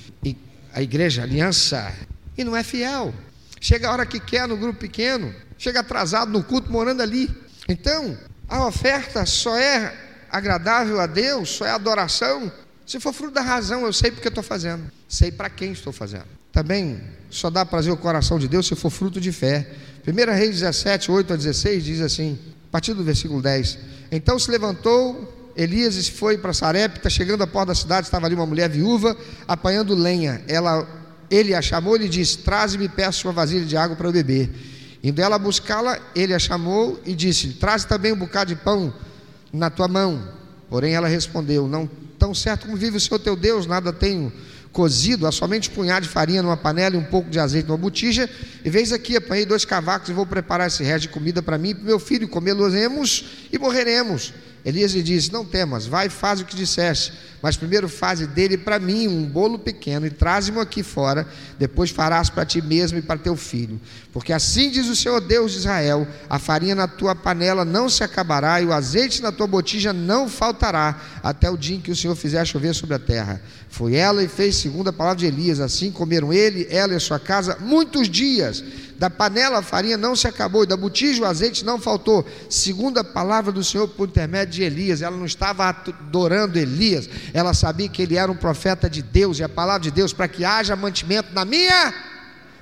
[0.73, 1.93] a igreja, aliança,
[2.37, 3.15] e não é fiel.
[3.61, 7.31] Chega a hora que quer no grupo pequeno, chega atrasado no culto morando ali.
[7.69, 8.19] Então,
[8.55, 9.93] a oferta só é
[10.31, 12.53] agradável a Deus, só é adoração,
[12.87, 16.27] se for fruto da razão, eu sei porque estou fazendo, sei para quem estou fazendo.
[16.53, 19.69] Também só dá prazer ao coração de Deus se for fruto de fé.
[20.07, 22.39] 1 Reis 17, 8 a 16 diz assim,
[22.69, 23.79] a partir do versículo 10:
[24.13, 28.37] Então se levantou Elias e foi para Sarepta, chegando à porta da cidade, estava ali
[28.37, 29.17] uma mulher viúva
[29.49, 30.45] apanhando lenha.
[30.47, 30.87] Ela,
[31.29, 34.74] ele a chamou e lhe disse: Traze-me, peço uma vasilha de água para eu beber.
[35.05, 38.93] Indo ela buscá-la, ele a chamou e disse: Traz também um bocado de pão
[39.53, 40.27] na tua mão.
[40.71, 41.87] Porém ela respondeu: Não
[42.19, 44.33] tão certo como vive o Senhor teu Deus, nada tenho
[44.73, 47.77] cozido, há somente um punhado de farinha numa panela e um pouco de azeite numa
[47.77, 48.29] botija.
[48.65, 51.69] E veis aqui, apanhei dois cavacos e vou preparar esse resto de comida para mim
[51.69, 52.73] e para meu filho, comê-los
[53.53, 54.33] e morreremos.
[54.65, 58.57] Elias lhe disse: Não temas, vai e faz o que disseste, mas primeiro faze dele
[58.57, 61.27] para mim um bolo pequeno e traze-mo aqui fora,
[61.59, 63.79] depois farás para ti mesmo e para teu filho.
[64.13, 68.03] Porque assim diz o Senhor Deus de Israel: a farinha na tua panela não se
[68.03, 71.97] acabará e o azeite na tua botija não faltará, até o dia em que o
[71.97, 73.43] Senhor fizer chover sobre a terra.
[73.69, 77.01] Foi ela e fez segundo a palavra de Elias, assim comeram ele, ela e a
[77.01, 78.65] sua casa muitos dias
[79.05, 82.97] da panela a farinha não se acabou, e da botija o azeite não faltou, segundo
[82.97, 85.03] a palavra do Senhor por intermédio de Elias.
[85.03, 89.45] Ela não estava adorando Elias, ela sabia que ele era um profeta de Deus, e
[89.45, 91.93] a palavra de Deus, para que haja mantimento na minha,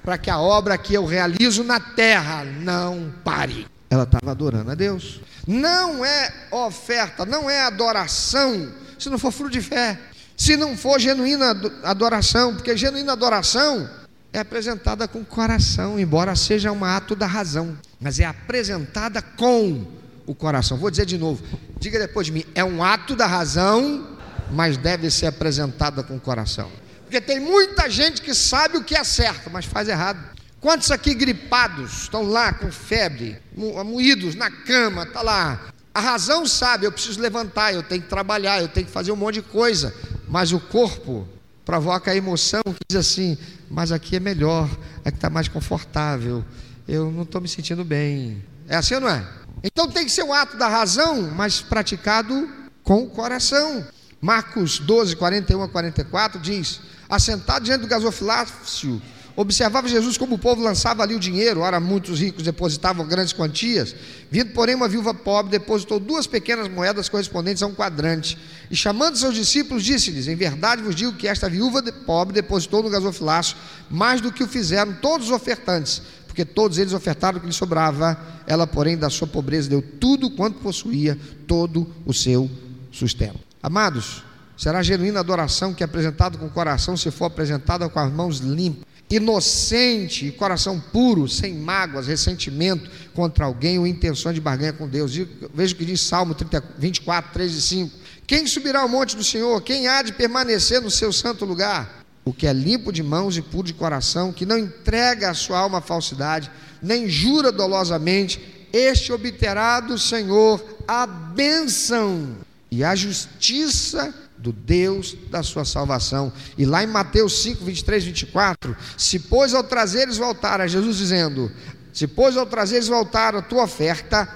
[0.02, 3.64] para que a obra que eu realizo na terra não pare.
[3.88, 5.20] Ela estava adorando a Deus.
[5.46, 9.96] Não é oferta, não é adoração, se não for fruto de fé,
[10.36, 14.01] se não for genuína adoração, porque genuína adoração
[14.32, 19.86] é apresentada com o coração, embora seja um ato da razão, mas é apresentada com
[20.26, 20.78] o coração.
[20.78, 21.44] Vou dizer de novo,
[21.78, 24.16] diga depois de mim: é um ato da razão,
[24.50, 26.70] mas deve ser apresentada com o coração.
[27.02, 30.18] Porque tem muita gente que sabe o que é certo, mas faz errado.
[30.60, 35.72] Quantos aqui gripados estão lá com febre, moídos na cama, está lá.
[35.92, 39.16] A razão sabe, eu preciso levantar, eu tenho que trabalhar, eu tenho que fazer um
[39.16, 39.94] monte de coisa,
[40.26, 41.28] mas o corpo
[41.64, 43.38] provoca a emoção que diz assim:
[43.70, 44.68] mas aqui é melhor,
[45.04, 46.44] aqui está mais confortável,
[46.86, 48.42] eu não estou me sentindo bem.
[48.68, 49.26] É assim ou não é?
[49.62, 52.48] Então tem que ser um ato da razão, mas praticado
[52.82, 53.86] com o coração.
[54.20, 59.00] Marcos 12, 41 a 44 diz: Assentado diante do gasofilácio,
[59.34, 63.94] Observava Jesus como o povo lançava ali o dinheiro, ora muitos ricos depositavam grandes quantias.
[64.30, 68.36] Vindo, porém, uma viúva pobre depositou duas pequenas moedas correspondentes a um quadrante.
[68.70, 72.90] E chamando seus discípulos, disse-lhes: Em verdade vos digo que esta viúva pobre depositou no
[72.90, 73.56] gasofilácio
[73.88, 77.54] mais do que o fizeram todos os ofertantes, porque todos eles ofertaram o que lhe
[77.54, 78.18] sobrava.
[78.46, 82.50] Ela, porém, da sua pobreza deu tudo quanto possuía, todo o seu
[82.90, 83.40] sustento.
[83.62, 84.22] Amados,
[84.58, 88.38] será genuína adoração que é apresentado com o coração se for apresentada com as mãos
[88.38, 95.12] limpas inocente coração puro, sem mágoas, ressentimento contra alguém ou intenções de barganha com Deus.
[95.54, 97.96] Veja o que diz Salmo 30, 24, 3 e 5.
[98.26, 99.60] Quem subirá ao monte do Senhor?
[99.62, 102.02] Quem há de permanecer no seu santo lugar?
[102.24, 105.58] O que é limpo de mãos e puro de coração, que não entrega a sua
[105.58, 106.50] alma à falsidade,
[106.80, 108.40] nem jura dolosamente,
[108.72, 112.36] este obterá do Senhor a bênção
[112.70, 116.32] e a justiça do Deus da sua salvação.
[116.58, 121.50] E lá em Mateus 5, 23, 24, se pois ao trazeres voltar, a Jesus dizendo:
[121.92, 124.28] Se pois ao trazeres voltar a tua oferta,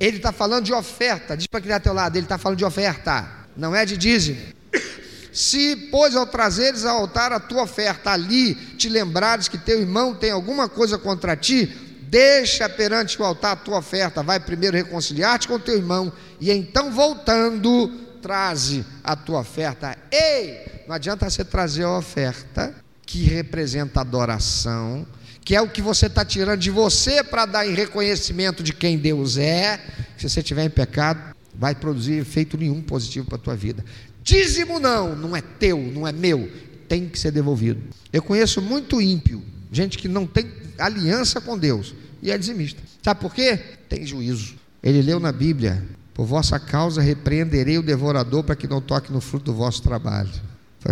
[0.00, 2.58] ele está falando de oferta, diz para quem está ao teu lado, ele está falando
[2.58, 4.40] de oferta, não é de dízimo.
[5.32, 10.14] Se, pois, ao trazeres ao altar a tua oferta, ali te lembrares que teu irmão
[10.14, 11.66] tem alguma coisa contra ti,
[12.02, 16.90] deixa perante o altar a tua oferta, vai primeiro reconciliar-te com teu irmão, e então
[16.90, 17.90] voltando,
[18.22, 19.98] traze a tua oferta.
[20.10, 25.06] Ei, não adianta você trazer a oferta que representa adoração,
[25.44, 28.96] que é o que você está tirando de você para dar em reconhecimento de quem
[28.96, 29.78] Deus é.
[30.16, 33.84] Se você estiver em pecado, vai produzir efeito nenhum positivo para a tua vida.
[34.22, 36.50] Dízimo não, não é teu, não é meu,
[36.88, 37.82] tem que ser devolvido.
[38.12, 42.80] Eu conheço muito ímpio, gente que não tem aliança com Deus e é dizimista.
[43.02, 43.58] Sabe por quê?
[43.88, 44.54] Tem juízo.
[44.80, 45.82] Ele leu na Bíblia
[46.14, 50.30] por vossa causa repreenderei o devorador para que não toque no fruto do vosso trabalho.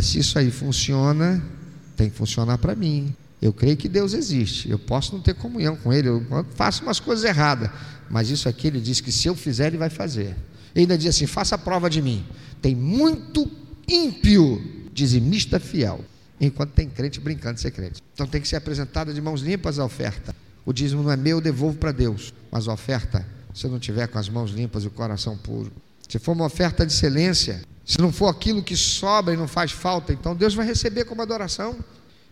[0.00, 1.42] se isso aí funciona,
[1.96, 3.14] tem que funcionar para mim.
[3.40, 4.70] Eu creio que Deus existe.
[4.70, 7.70] Eu posso não ter comunhão com Ele, eu faço umas coisas erradas.
[8.08, 10.36] Mas isso aqui ele diz que se eu fizer, Ele vai fazer.
[10.74, 12.24] Ele ainda diz assim: faça prova de mim.
[12.60, 13.50] Tem muito
[13.88, 14.62] ímpio,
[14.92, 16.04] dizimista fiel,
[16.40, 18.02] enquanto tem crente brincando de ser crente.
[18.12, 20.34] Então tem que ser apresentada de mãos limpas a oferta.
[20.64, 22.34] O dízimo não é meu, eu devolvo para Deus.
[22.50, 25.72] Mas a oferta se não tiver com as mãos limpas e o coração puro.
[26.08, 29.72] Se for uma oferta de excelência, se não for aquilo que sobra e não faz
[29.72, 31.76] falta, então Deus vai receber como adoração.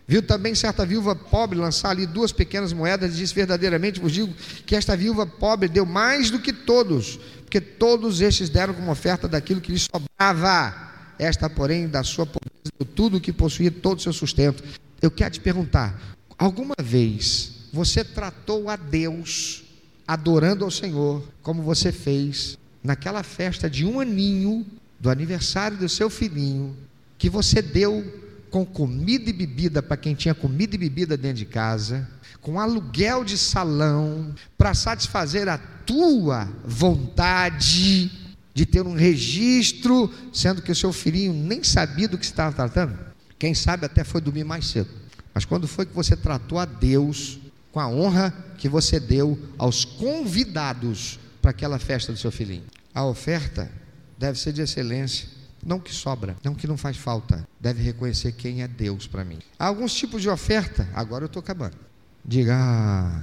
[0.06, 4.32] Viu também certa viúva pobre lançar ali duas pequenas moedas e disse: Verdadeiramente vos digo
[4.64, 9.28] que esta viúva pobre deu mais do que todos, porque todos estes deram como oferta
[9.28, 10.88] daquilo que lhes sobrava.
[11.18, 14.64] Esta, porém, da sua pobreza, deu tudo o que possuía, todo o seu sustento.
[15.02, 16.00] Eu quero te perguntar:
[16.38, 19.67] alguma vez você tratou a Deus
[20.08, 24.66] adorando ao Senhor, como você fez naquela festa de um aninho
[24.98, 26.74] do aniversário do seu filhinho,
[27.18, 28.02] que você deu
[28.50, 32.08] com comida e bebida para quem tinha comida e bebida dentro de casa,
[32.40, 38.10] com aluguel de salão, para satisfazer a tua vontade
[38.54, 42.98] de ter um registro, sendo que o seu filhinho nem sabia do que estava tratando.
[43.38, 44.88] Quem sabe até foi dormir mais cedo.
[45.34, 47.38] Mas quando foi que você tratou a Deus
[47.78, 52.64] com a honra que você deu aos convidados para aquela festa do seu filhinho.
[52.92, 53.70] A oferta
[54.18, 55.28] deve ser de excelência,
[55.64, 57.46] não que sobra, não que não faz falta.
[57.60, 59.38] Deve reconhecer quem é Deus para mim.
[59.56, 61.76] Há alguns tipos de oferta, agora eu estou acabando.
[62.24, 63.22] Diga, ah,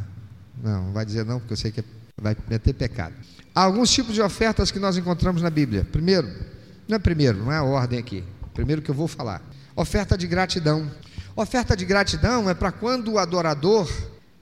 [0.63, 1.83] não, vai dizer não, porque eu sei que
[2.15, 3.13] vai meter pecado.
[3.53, 5.83] Há alguns tipos de ofertas que nós encontramos na Bíblia.
[5.83, 6.33] Primeiro,
[6.87, 8.23] não é primeiro, não é a ordem aqui.
[8.53, 9.41] Primeiro que eu vou falar.
[9.75, 10.89] Oferta de gratidão.
[11.35, 13.85] Oferta de gratidão é para quando o adorador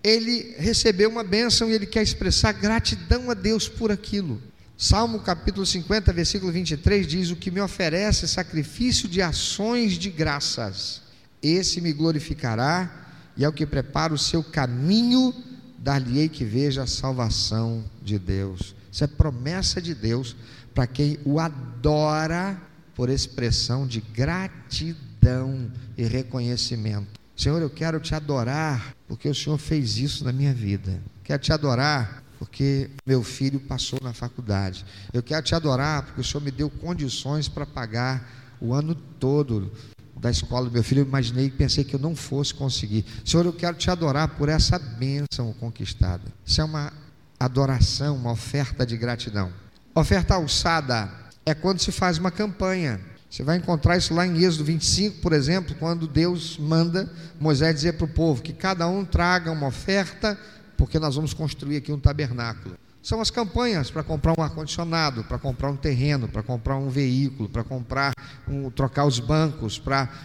[0.04, 4.42] ele recebeu uma bênção e ele quer expressar gratidão a Deus por aquilo.
[4.78, 11.02] Salmo capítulo 50, versículo 23 diz: O que me oferece sacrifício de ações de graças,
[11.42, 15.34] esse me glorificará, e ao que prepara o seu caminho,
[15.80, 18.76] dar-lhe-ei que veja a salvação de Deus.
[18.92, 20.36] Isso é promessa de Deus
[20.74, 22.62] para quem o adora
[22.94, 27.23] por expressão de gratidão e reconhecimento.
[27.36, 31.02] Senhor, eu quero te adorar porque o Senhor fez isso na minha vida.
[31.24, 34.86] Quero te adorar porque meu filho passou na faculdade.
[35.12, 39.72] Eu quero te adorar porque o Senhor me deu condições para pagar o ano todo
[40.20, 41.02] da escola do meu filho.
[41.02, 43.06] Eu imaginei e pensei que eu não fosse conseguir.
[43.26, 46.24] Senhor, eu quero te adorar por essa bênção conquistada.
[46.46, 46.94] Isso é uma
[47.40, 49.52] adoração, uma oferta de gratidão.
[49.96, 51.12] Oferta alçada
[51.46, 53.02] é quando se faz uma campanha
[53.34, 57.94] você vai encontrar isso lá em Êxodo 25, por exemplo, quando Deus manda Moisés dizer
[57.94, 60.38] para o povo que cada um traga uma oferta,
[60.78, 62.78] porque nós vamos construir aqui um tabernáculo.
[63.02, 67.50] São as campanhas para comprar um ar-condicionado, para comprar um terreno, para comprar um veículo,
[67.50, 68.14] para comprar,
[68.48, 69.82] um, trocar os bancos,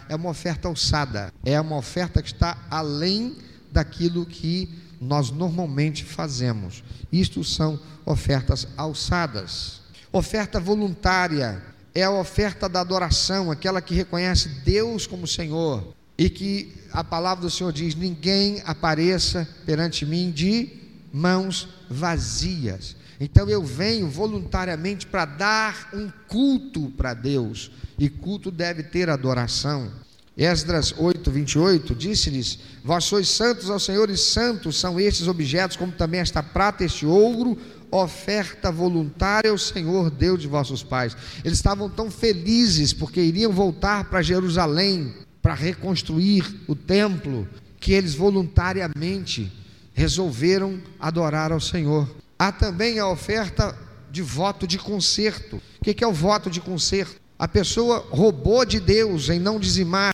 [0.07, 3.39] é uma oferta alçada, é uma oferta que está além
[3.73, 4.69] daquilo que
[5.01, 6.85] nós normalmente fazemos.
[7.11, 9.81] Isto são ofertas alçadas.
[10.13, 15.95] Oferta voluntária é a oferta da adoração, aquela que reconhece Deus como Senhor.
[16.17, 20.69] e que a palavra do Senhor diz: ninguém apareça perante mim de
[21.13, 22.97] mãos vazias.
[23.21, 29.91] Então eu venho voluntariamente para dar um culto para Deus, e culto deve ter adoração.
[30.37, 35.91] Esdras 8, 28, disse-lhes: Vós sois santos ao Senhor, e santos são estes objetos, como
[35.91, 37.59] também esta prata, este ouro,
[37.91, 41.17] oferta voluntária ao Senhor, Deus de vossos pais.
[41.45, 47.49] Eles estavam tão felizes porque iriam voltar para Jerusalém para reconstruir o templo,
[47.81, 49.51] que eles voluntariamente
[49.95, 52.09] resolveram adorar ao Senhor.
[52.39, 53.77] Há também a oferta
[54.11, 55.61] de voto de conserto.
[55.81, 57.21] O que é o voto de conserto?
[57.39, 60.13] A pessoa roubou de Deus em não dizimar,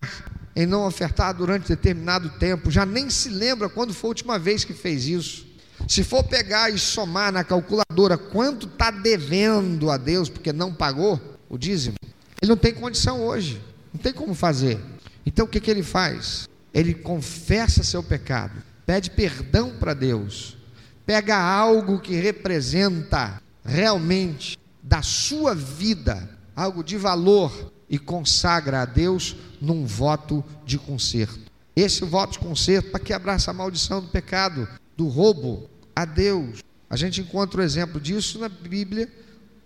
[0.54, 4.64] em não ofertar durante determinado tempo, já nem se lembra quando foi a última vez
[4.64, 5.46] que fez isso.
[5.86, 11.20] Se for pegar e somar na calculadora quanto está devendo a Deus porque não pagou
[11.48, 11.96] o dízimo,
[12.40, 13.60] ele não tem condição hoje,
[13.92, 14.80] não tem como fazer.
[15.26, 16.48] Então o que, que ele faz?
[16.72, 20.56] Ele confessa seu pecado, pede perdão para Deus,
[21.06, 29.36] pega algo que representa realmente da sua vida algo de valor e consagra a Deus
[29.60, 31.40] num voto de conserto.
[31.74, 36.60] Esse voto de conserto para quebrar essa maldição do pecado, do roubo a Deus.
[36.88, 39.08] A gente encontra o exemplo disso na Bíblia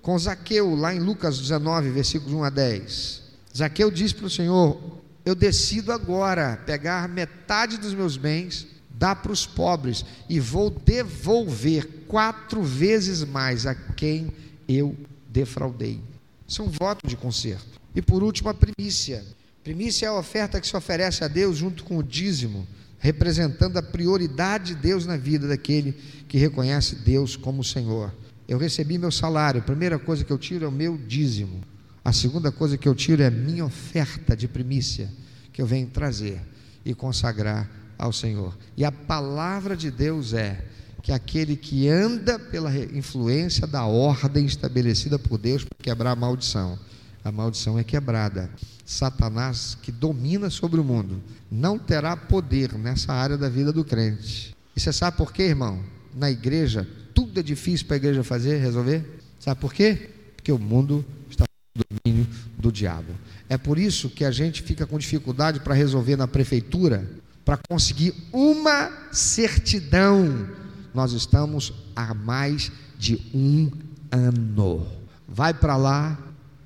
[0.03, 3.23] com Zaqueu, lá em Lucas 19, versículos 1 a 10.
[3.57, 9.33] Zaqueu diz para o Senhor: Eu decido agora pegar metade dos meus bens, dar para
[9.33, 14.33] os pobres e vou devolver quatro vezes mais a quem
[14.69, 14.97] eu
[15.29, 16.01] defraudei.
[16.47, 17.79] Isso é um voto de conserto.
[17.95, 19.25] E por último, a primícia.
[19.63, 22.67] Primícia é a oferta que se oferece a Deus junto com o dízimo,
[22.99, 25.93] representando a prioridade de Deus na vida daquele
[26.27, 28.13] que reconhece Deus como Senhor.
[28.47, 31.63] Eu recebi meu salário, a primeira coisa que eu tiro é o meu dízimo.
[32.05, 35.11] A segunda coisa que eu tiro é a minha oferta de primícia,
[35.53, 36.41] que eu venho trazer
[36.85, 38.57] e consagrar ao Senhor.
[38.77, 40.65] E a palavra de Deus é:
[41.03, 46.79] que aquele que anda pela influência da ordem estabelecida por Deus para quebrar a maldição,
[47.25, 48.51] a maldição é quebrada.
[48.89, 54.57] Satanás, que domina sobre o mundo, não terá poder nessa área da vida do crente.
[54.75, 55.85] E você sabe por quê, irmão?
[56.17, 59.21] Na igreja, tudo é difícil para a igreja fazer, resolver.
[59.39, 60.09] Sabe por quê?
[60.35, 61.45] Porque o mundo está
[61.77, 62.27] no domínio
[62.57, 63.13] do diabo.
[63.47, 67.07] É por isso que a gente fica com dificuldade para resolver na prefeitura,
[67.45, 70.49] para conseguir uma certidão
[70.95, 73.71] nós estamos há mais de um
[74.11, 74.87] ano.
[75.29, 76.19] Vai para lá,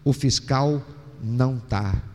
[0.05, 0.81] o fiscal
[1.21, 2.12] não está.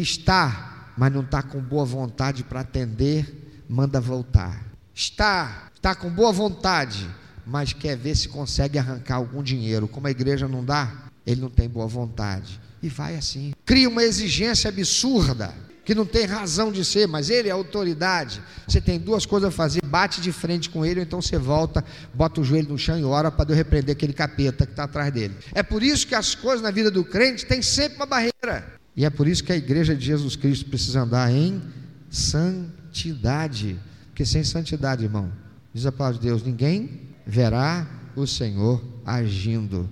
[0.00, 4.64] Está, mas não está com boa vontade para atender, manda voltar.
[4.94, 7.08] Está, está com boa vontade,
[7.46, 9.88] mas quer ver se consegue arrancar algum dinheiro.
[9.88, 10.92] Como a igreja não dá,
[11.26, 12.60] ele não tem boa vontade.
[12.82, 13.52] E vai assim.
[13.64, 15.54] Cria uma exigência absurda
[15.88, 18.42] que não tem razão de ser, mas ele é autoridade.
[18.66, 21.82] Você tem duas coisas a fazer: bate de frente com ele, ou então você volta,
[22.12, 25.10] bota o joelho no chão e ora para Deus repreender aquele capeta que está atrás
[25.10, 25.34] dele.
[25.54, 28.70] É por isso que as coisas na vida do crente têm sempre uma barreira.
[28.94, 31.62] E é por isso que a igreja de Jesus Cristo precisa andar em
[32.10, 33.80] santidade.
[34.08, 35.32] Porque sem santidade, irmão,
[35.72, 39.88] diz a palavra de Deus: ninguém verá o Senhor agindo.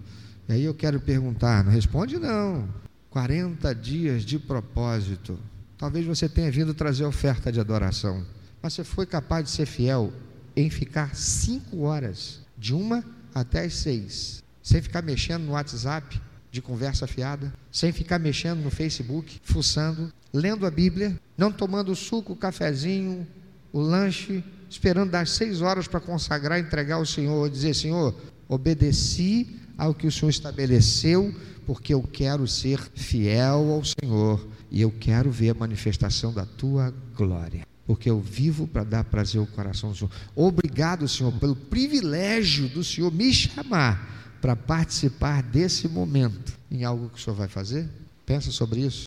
[0.47, 2.69] E aí eu quero perguntar, não responde não.
[3.09, 5.39] 40 dias de propósito.
[5.79, 8.25] Talvez você tenha vindo trazer oferta de adoração,
[8.63, 10.13] mas você foi capaz de ser fiel
[10.57, 13.05] em ficar cinco horas, de uma
[13.35, 16.21] até as seis, sem ficar mexendo no WhatsApp
[16.51, 22.35] de conversa fiada, sem ficar mexendo no Facebook, fuçando, lendo a Bíblia, não tomando suco,
[22.35, 23.27] cafezinho,
[23.71, 28.15] o lanche, esperando das seis horas para consagrar, entregar ao Senhor, dizer: Senhor,
[28.49, 31.35] obedeci ao que o Senhor estabeleceu,
[31.67, 36.93] porque eu quero ser fiel ao Senhor e eu quero ver a manifestação da tua
[37.15, 37.67] glória.
[37.87, 40.11] Porque eu vivo para dar prazer ao coração do Senhor.
[40.35, 47.19] Obrigado, Senhor, pelo privilégio do Senhor me chamar para participar desse momento em algo que
[47.19, 47.89] o Senhor vai fazer.
[48.25, 49.05] Pensa sobre isso.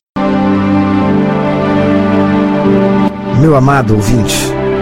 [3.41, 4.34] Meu amado ouvinte,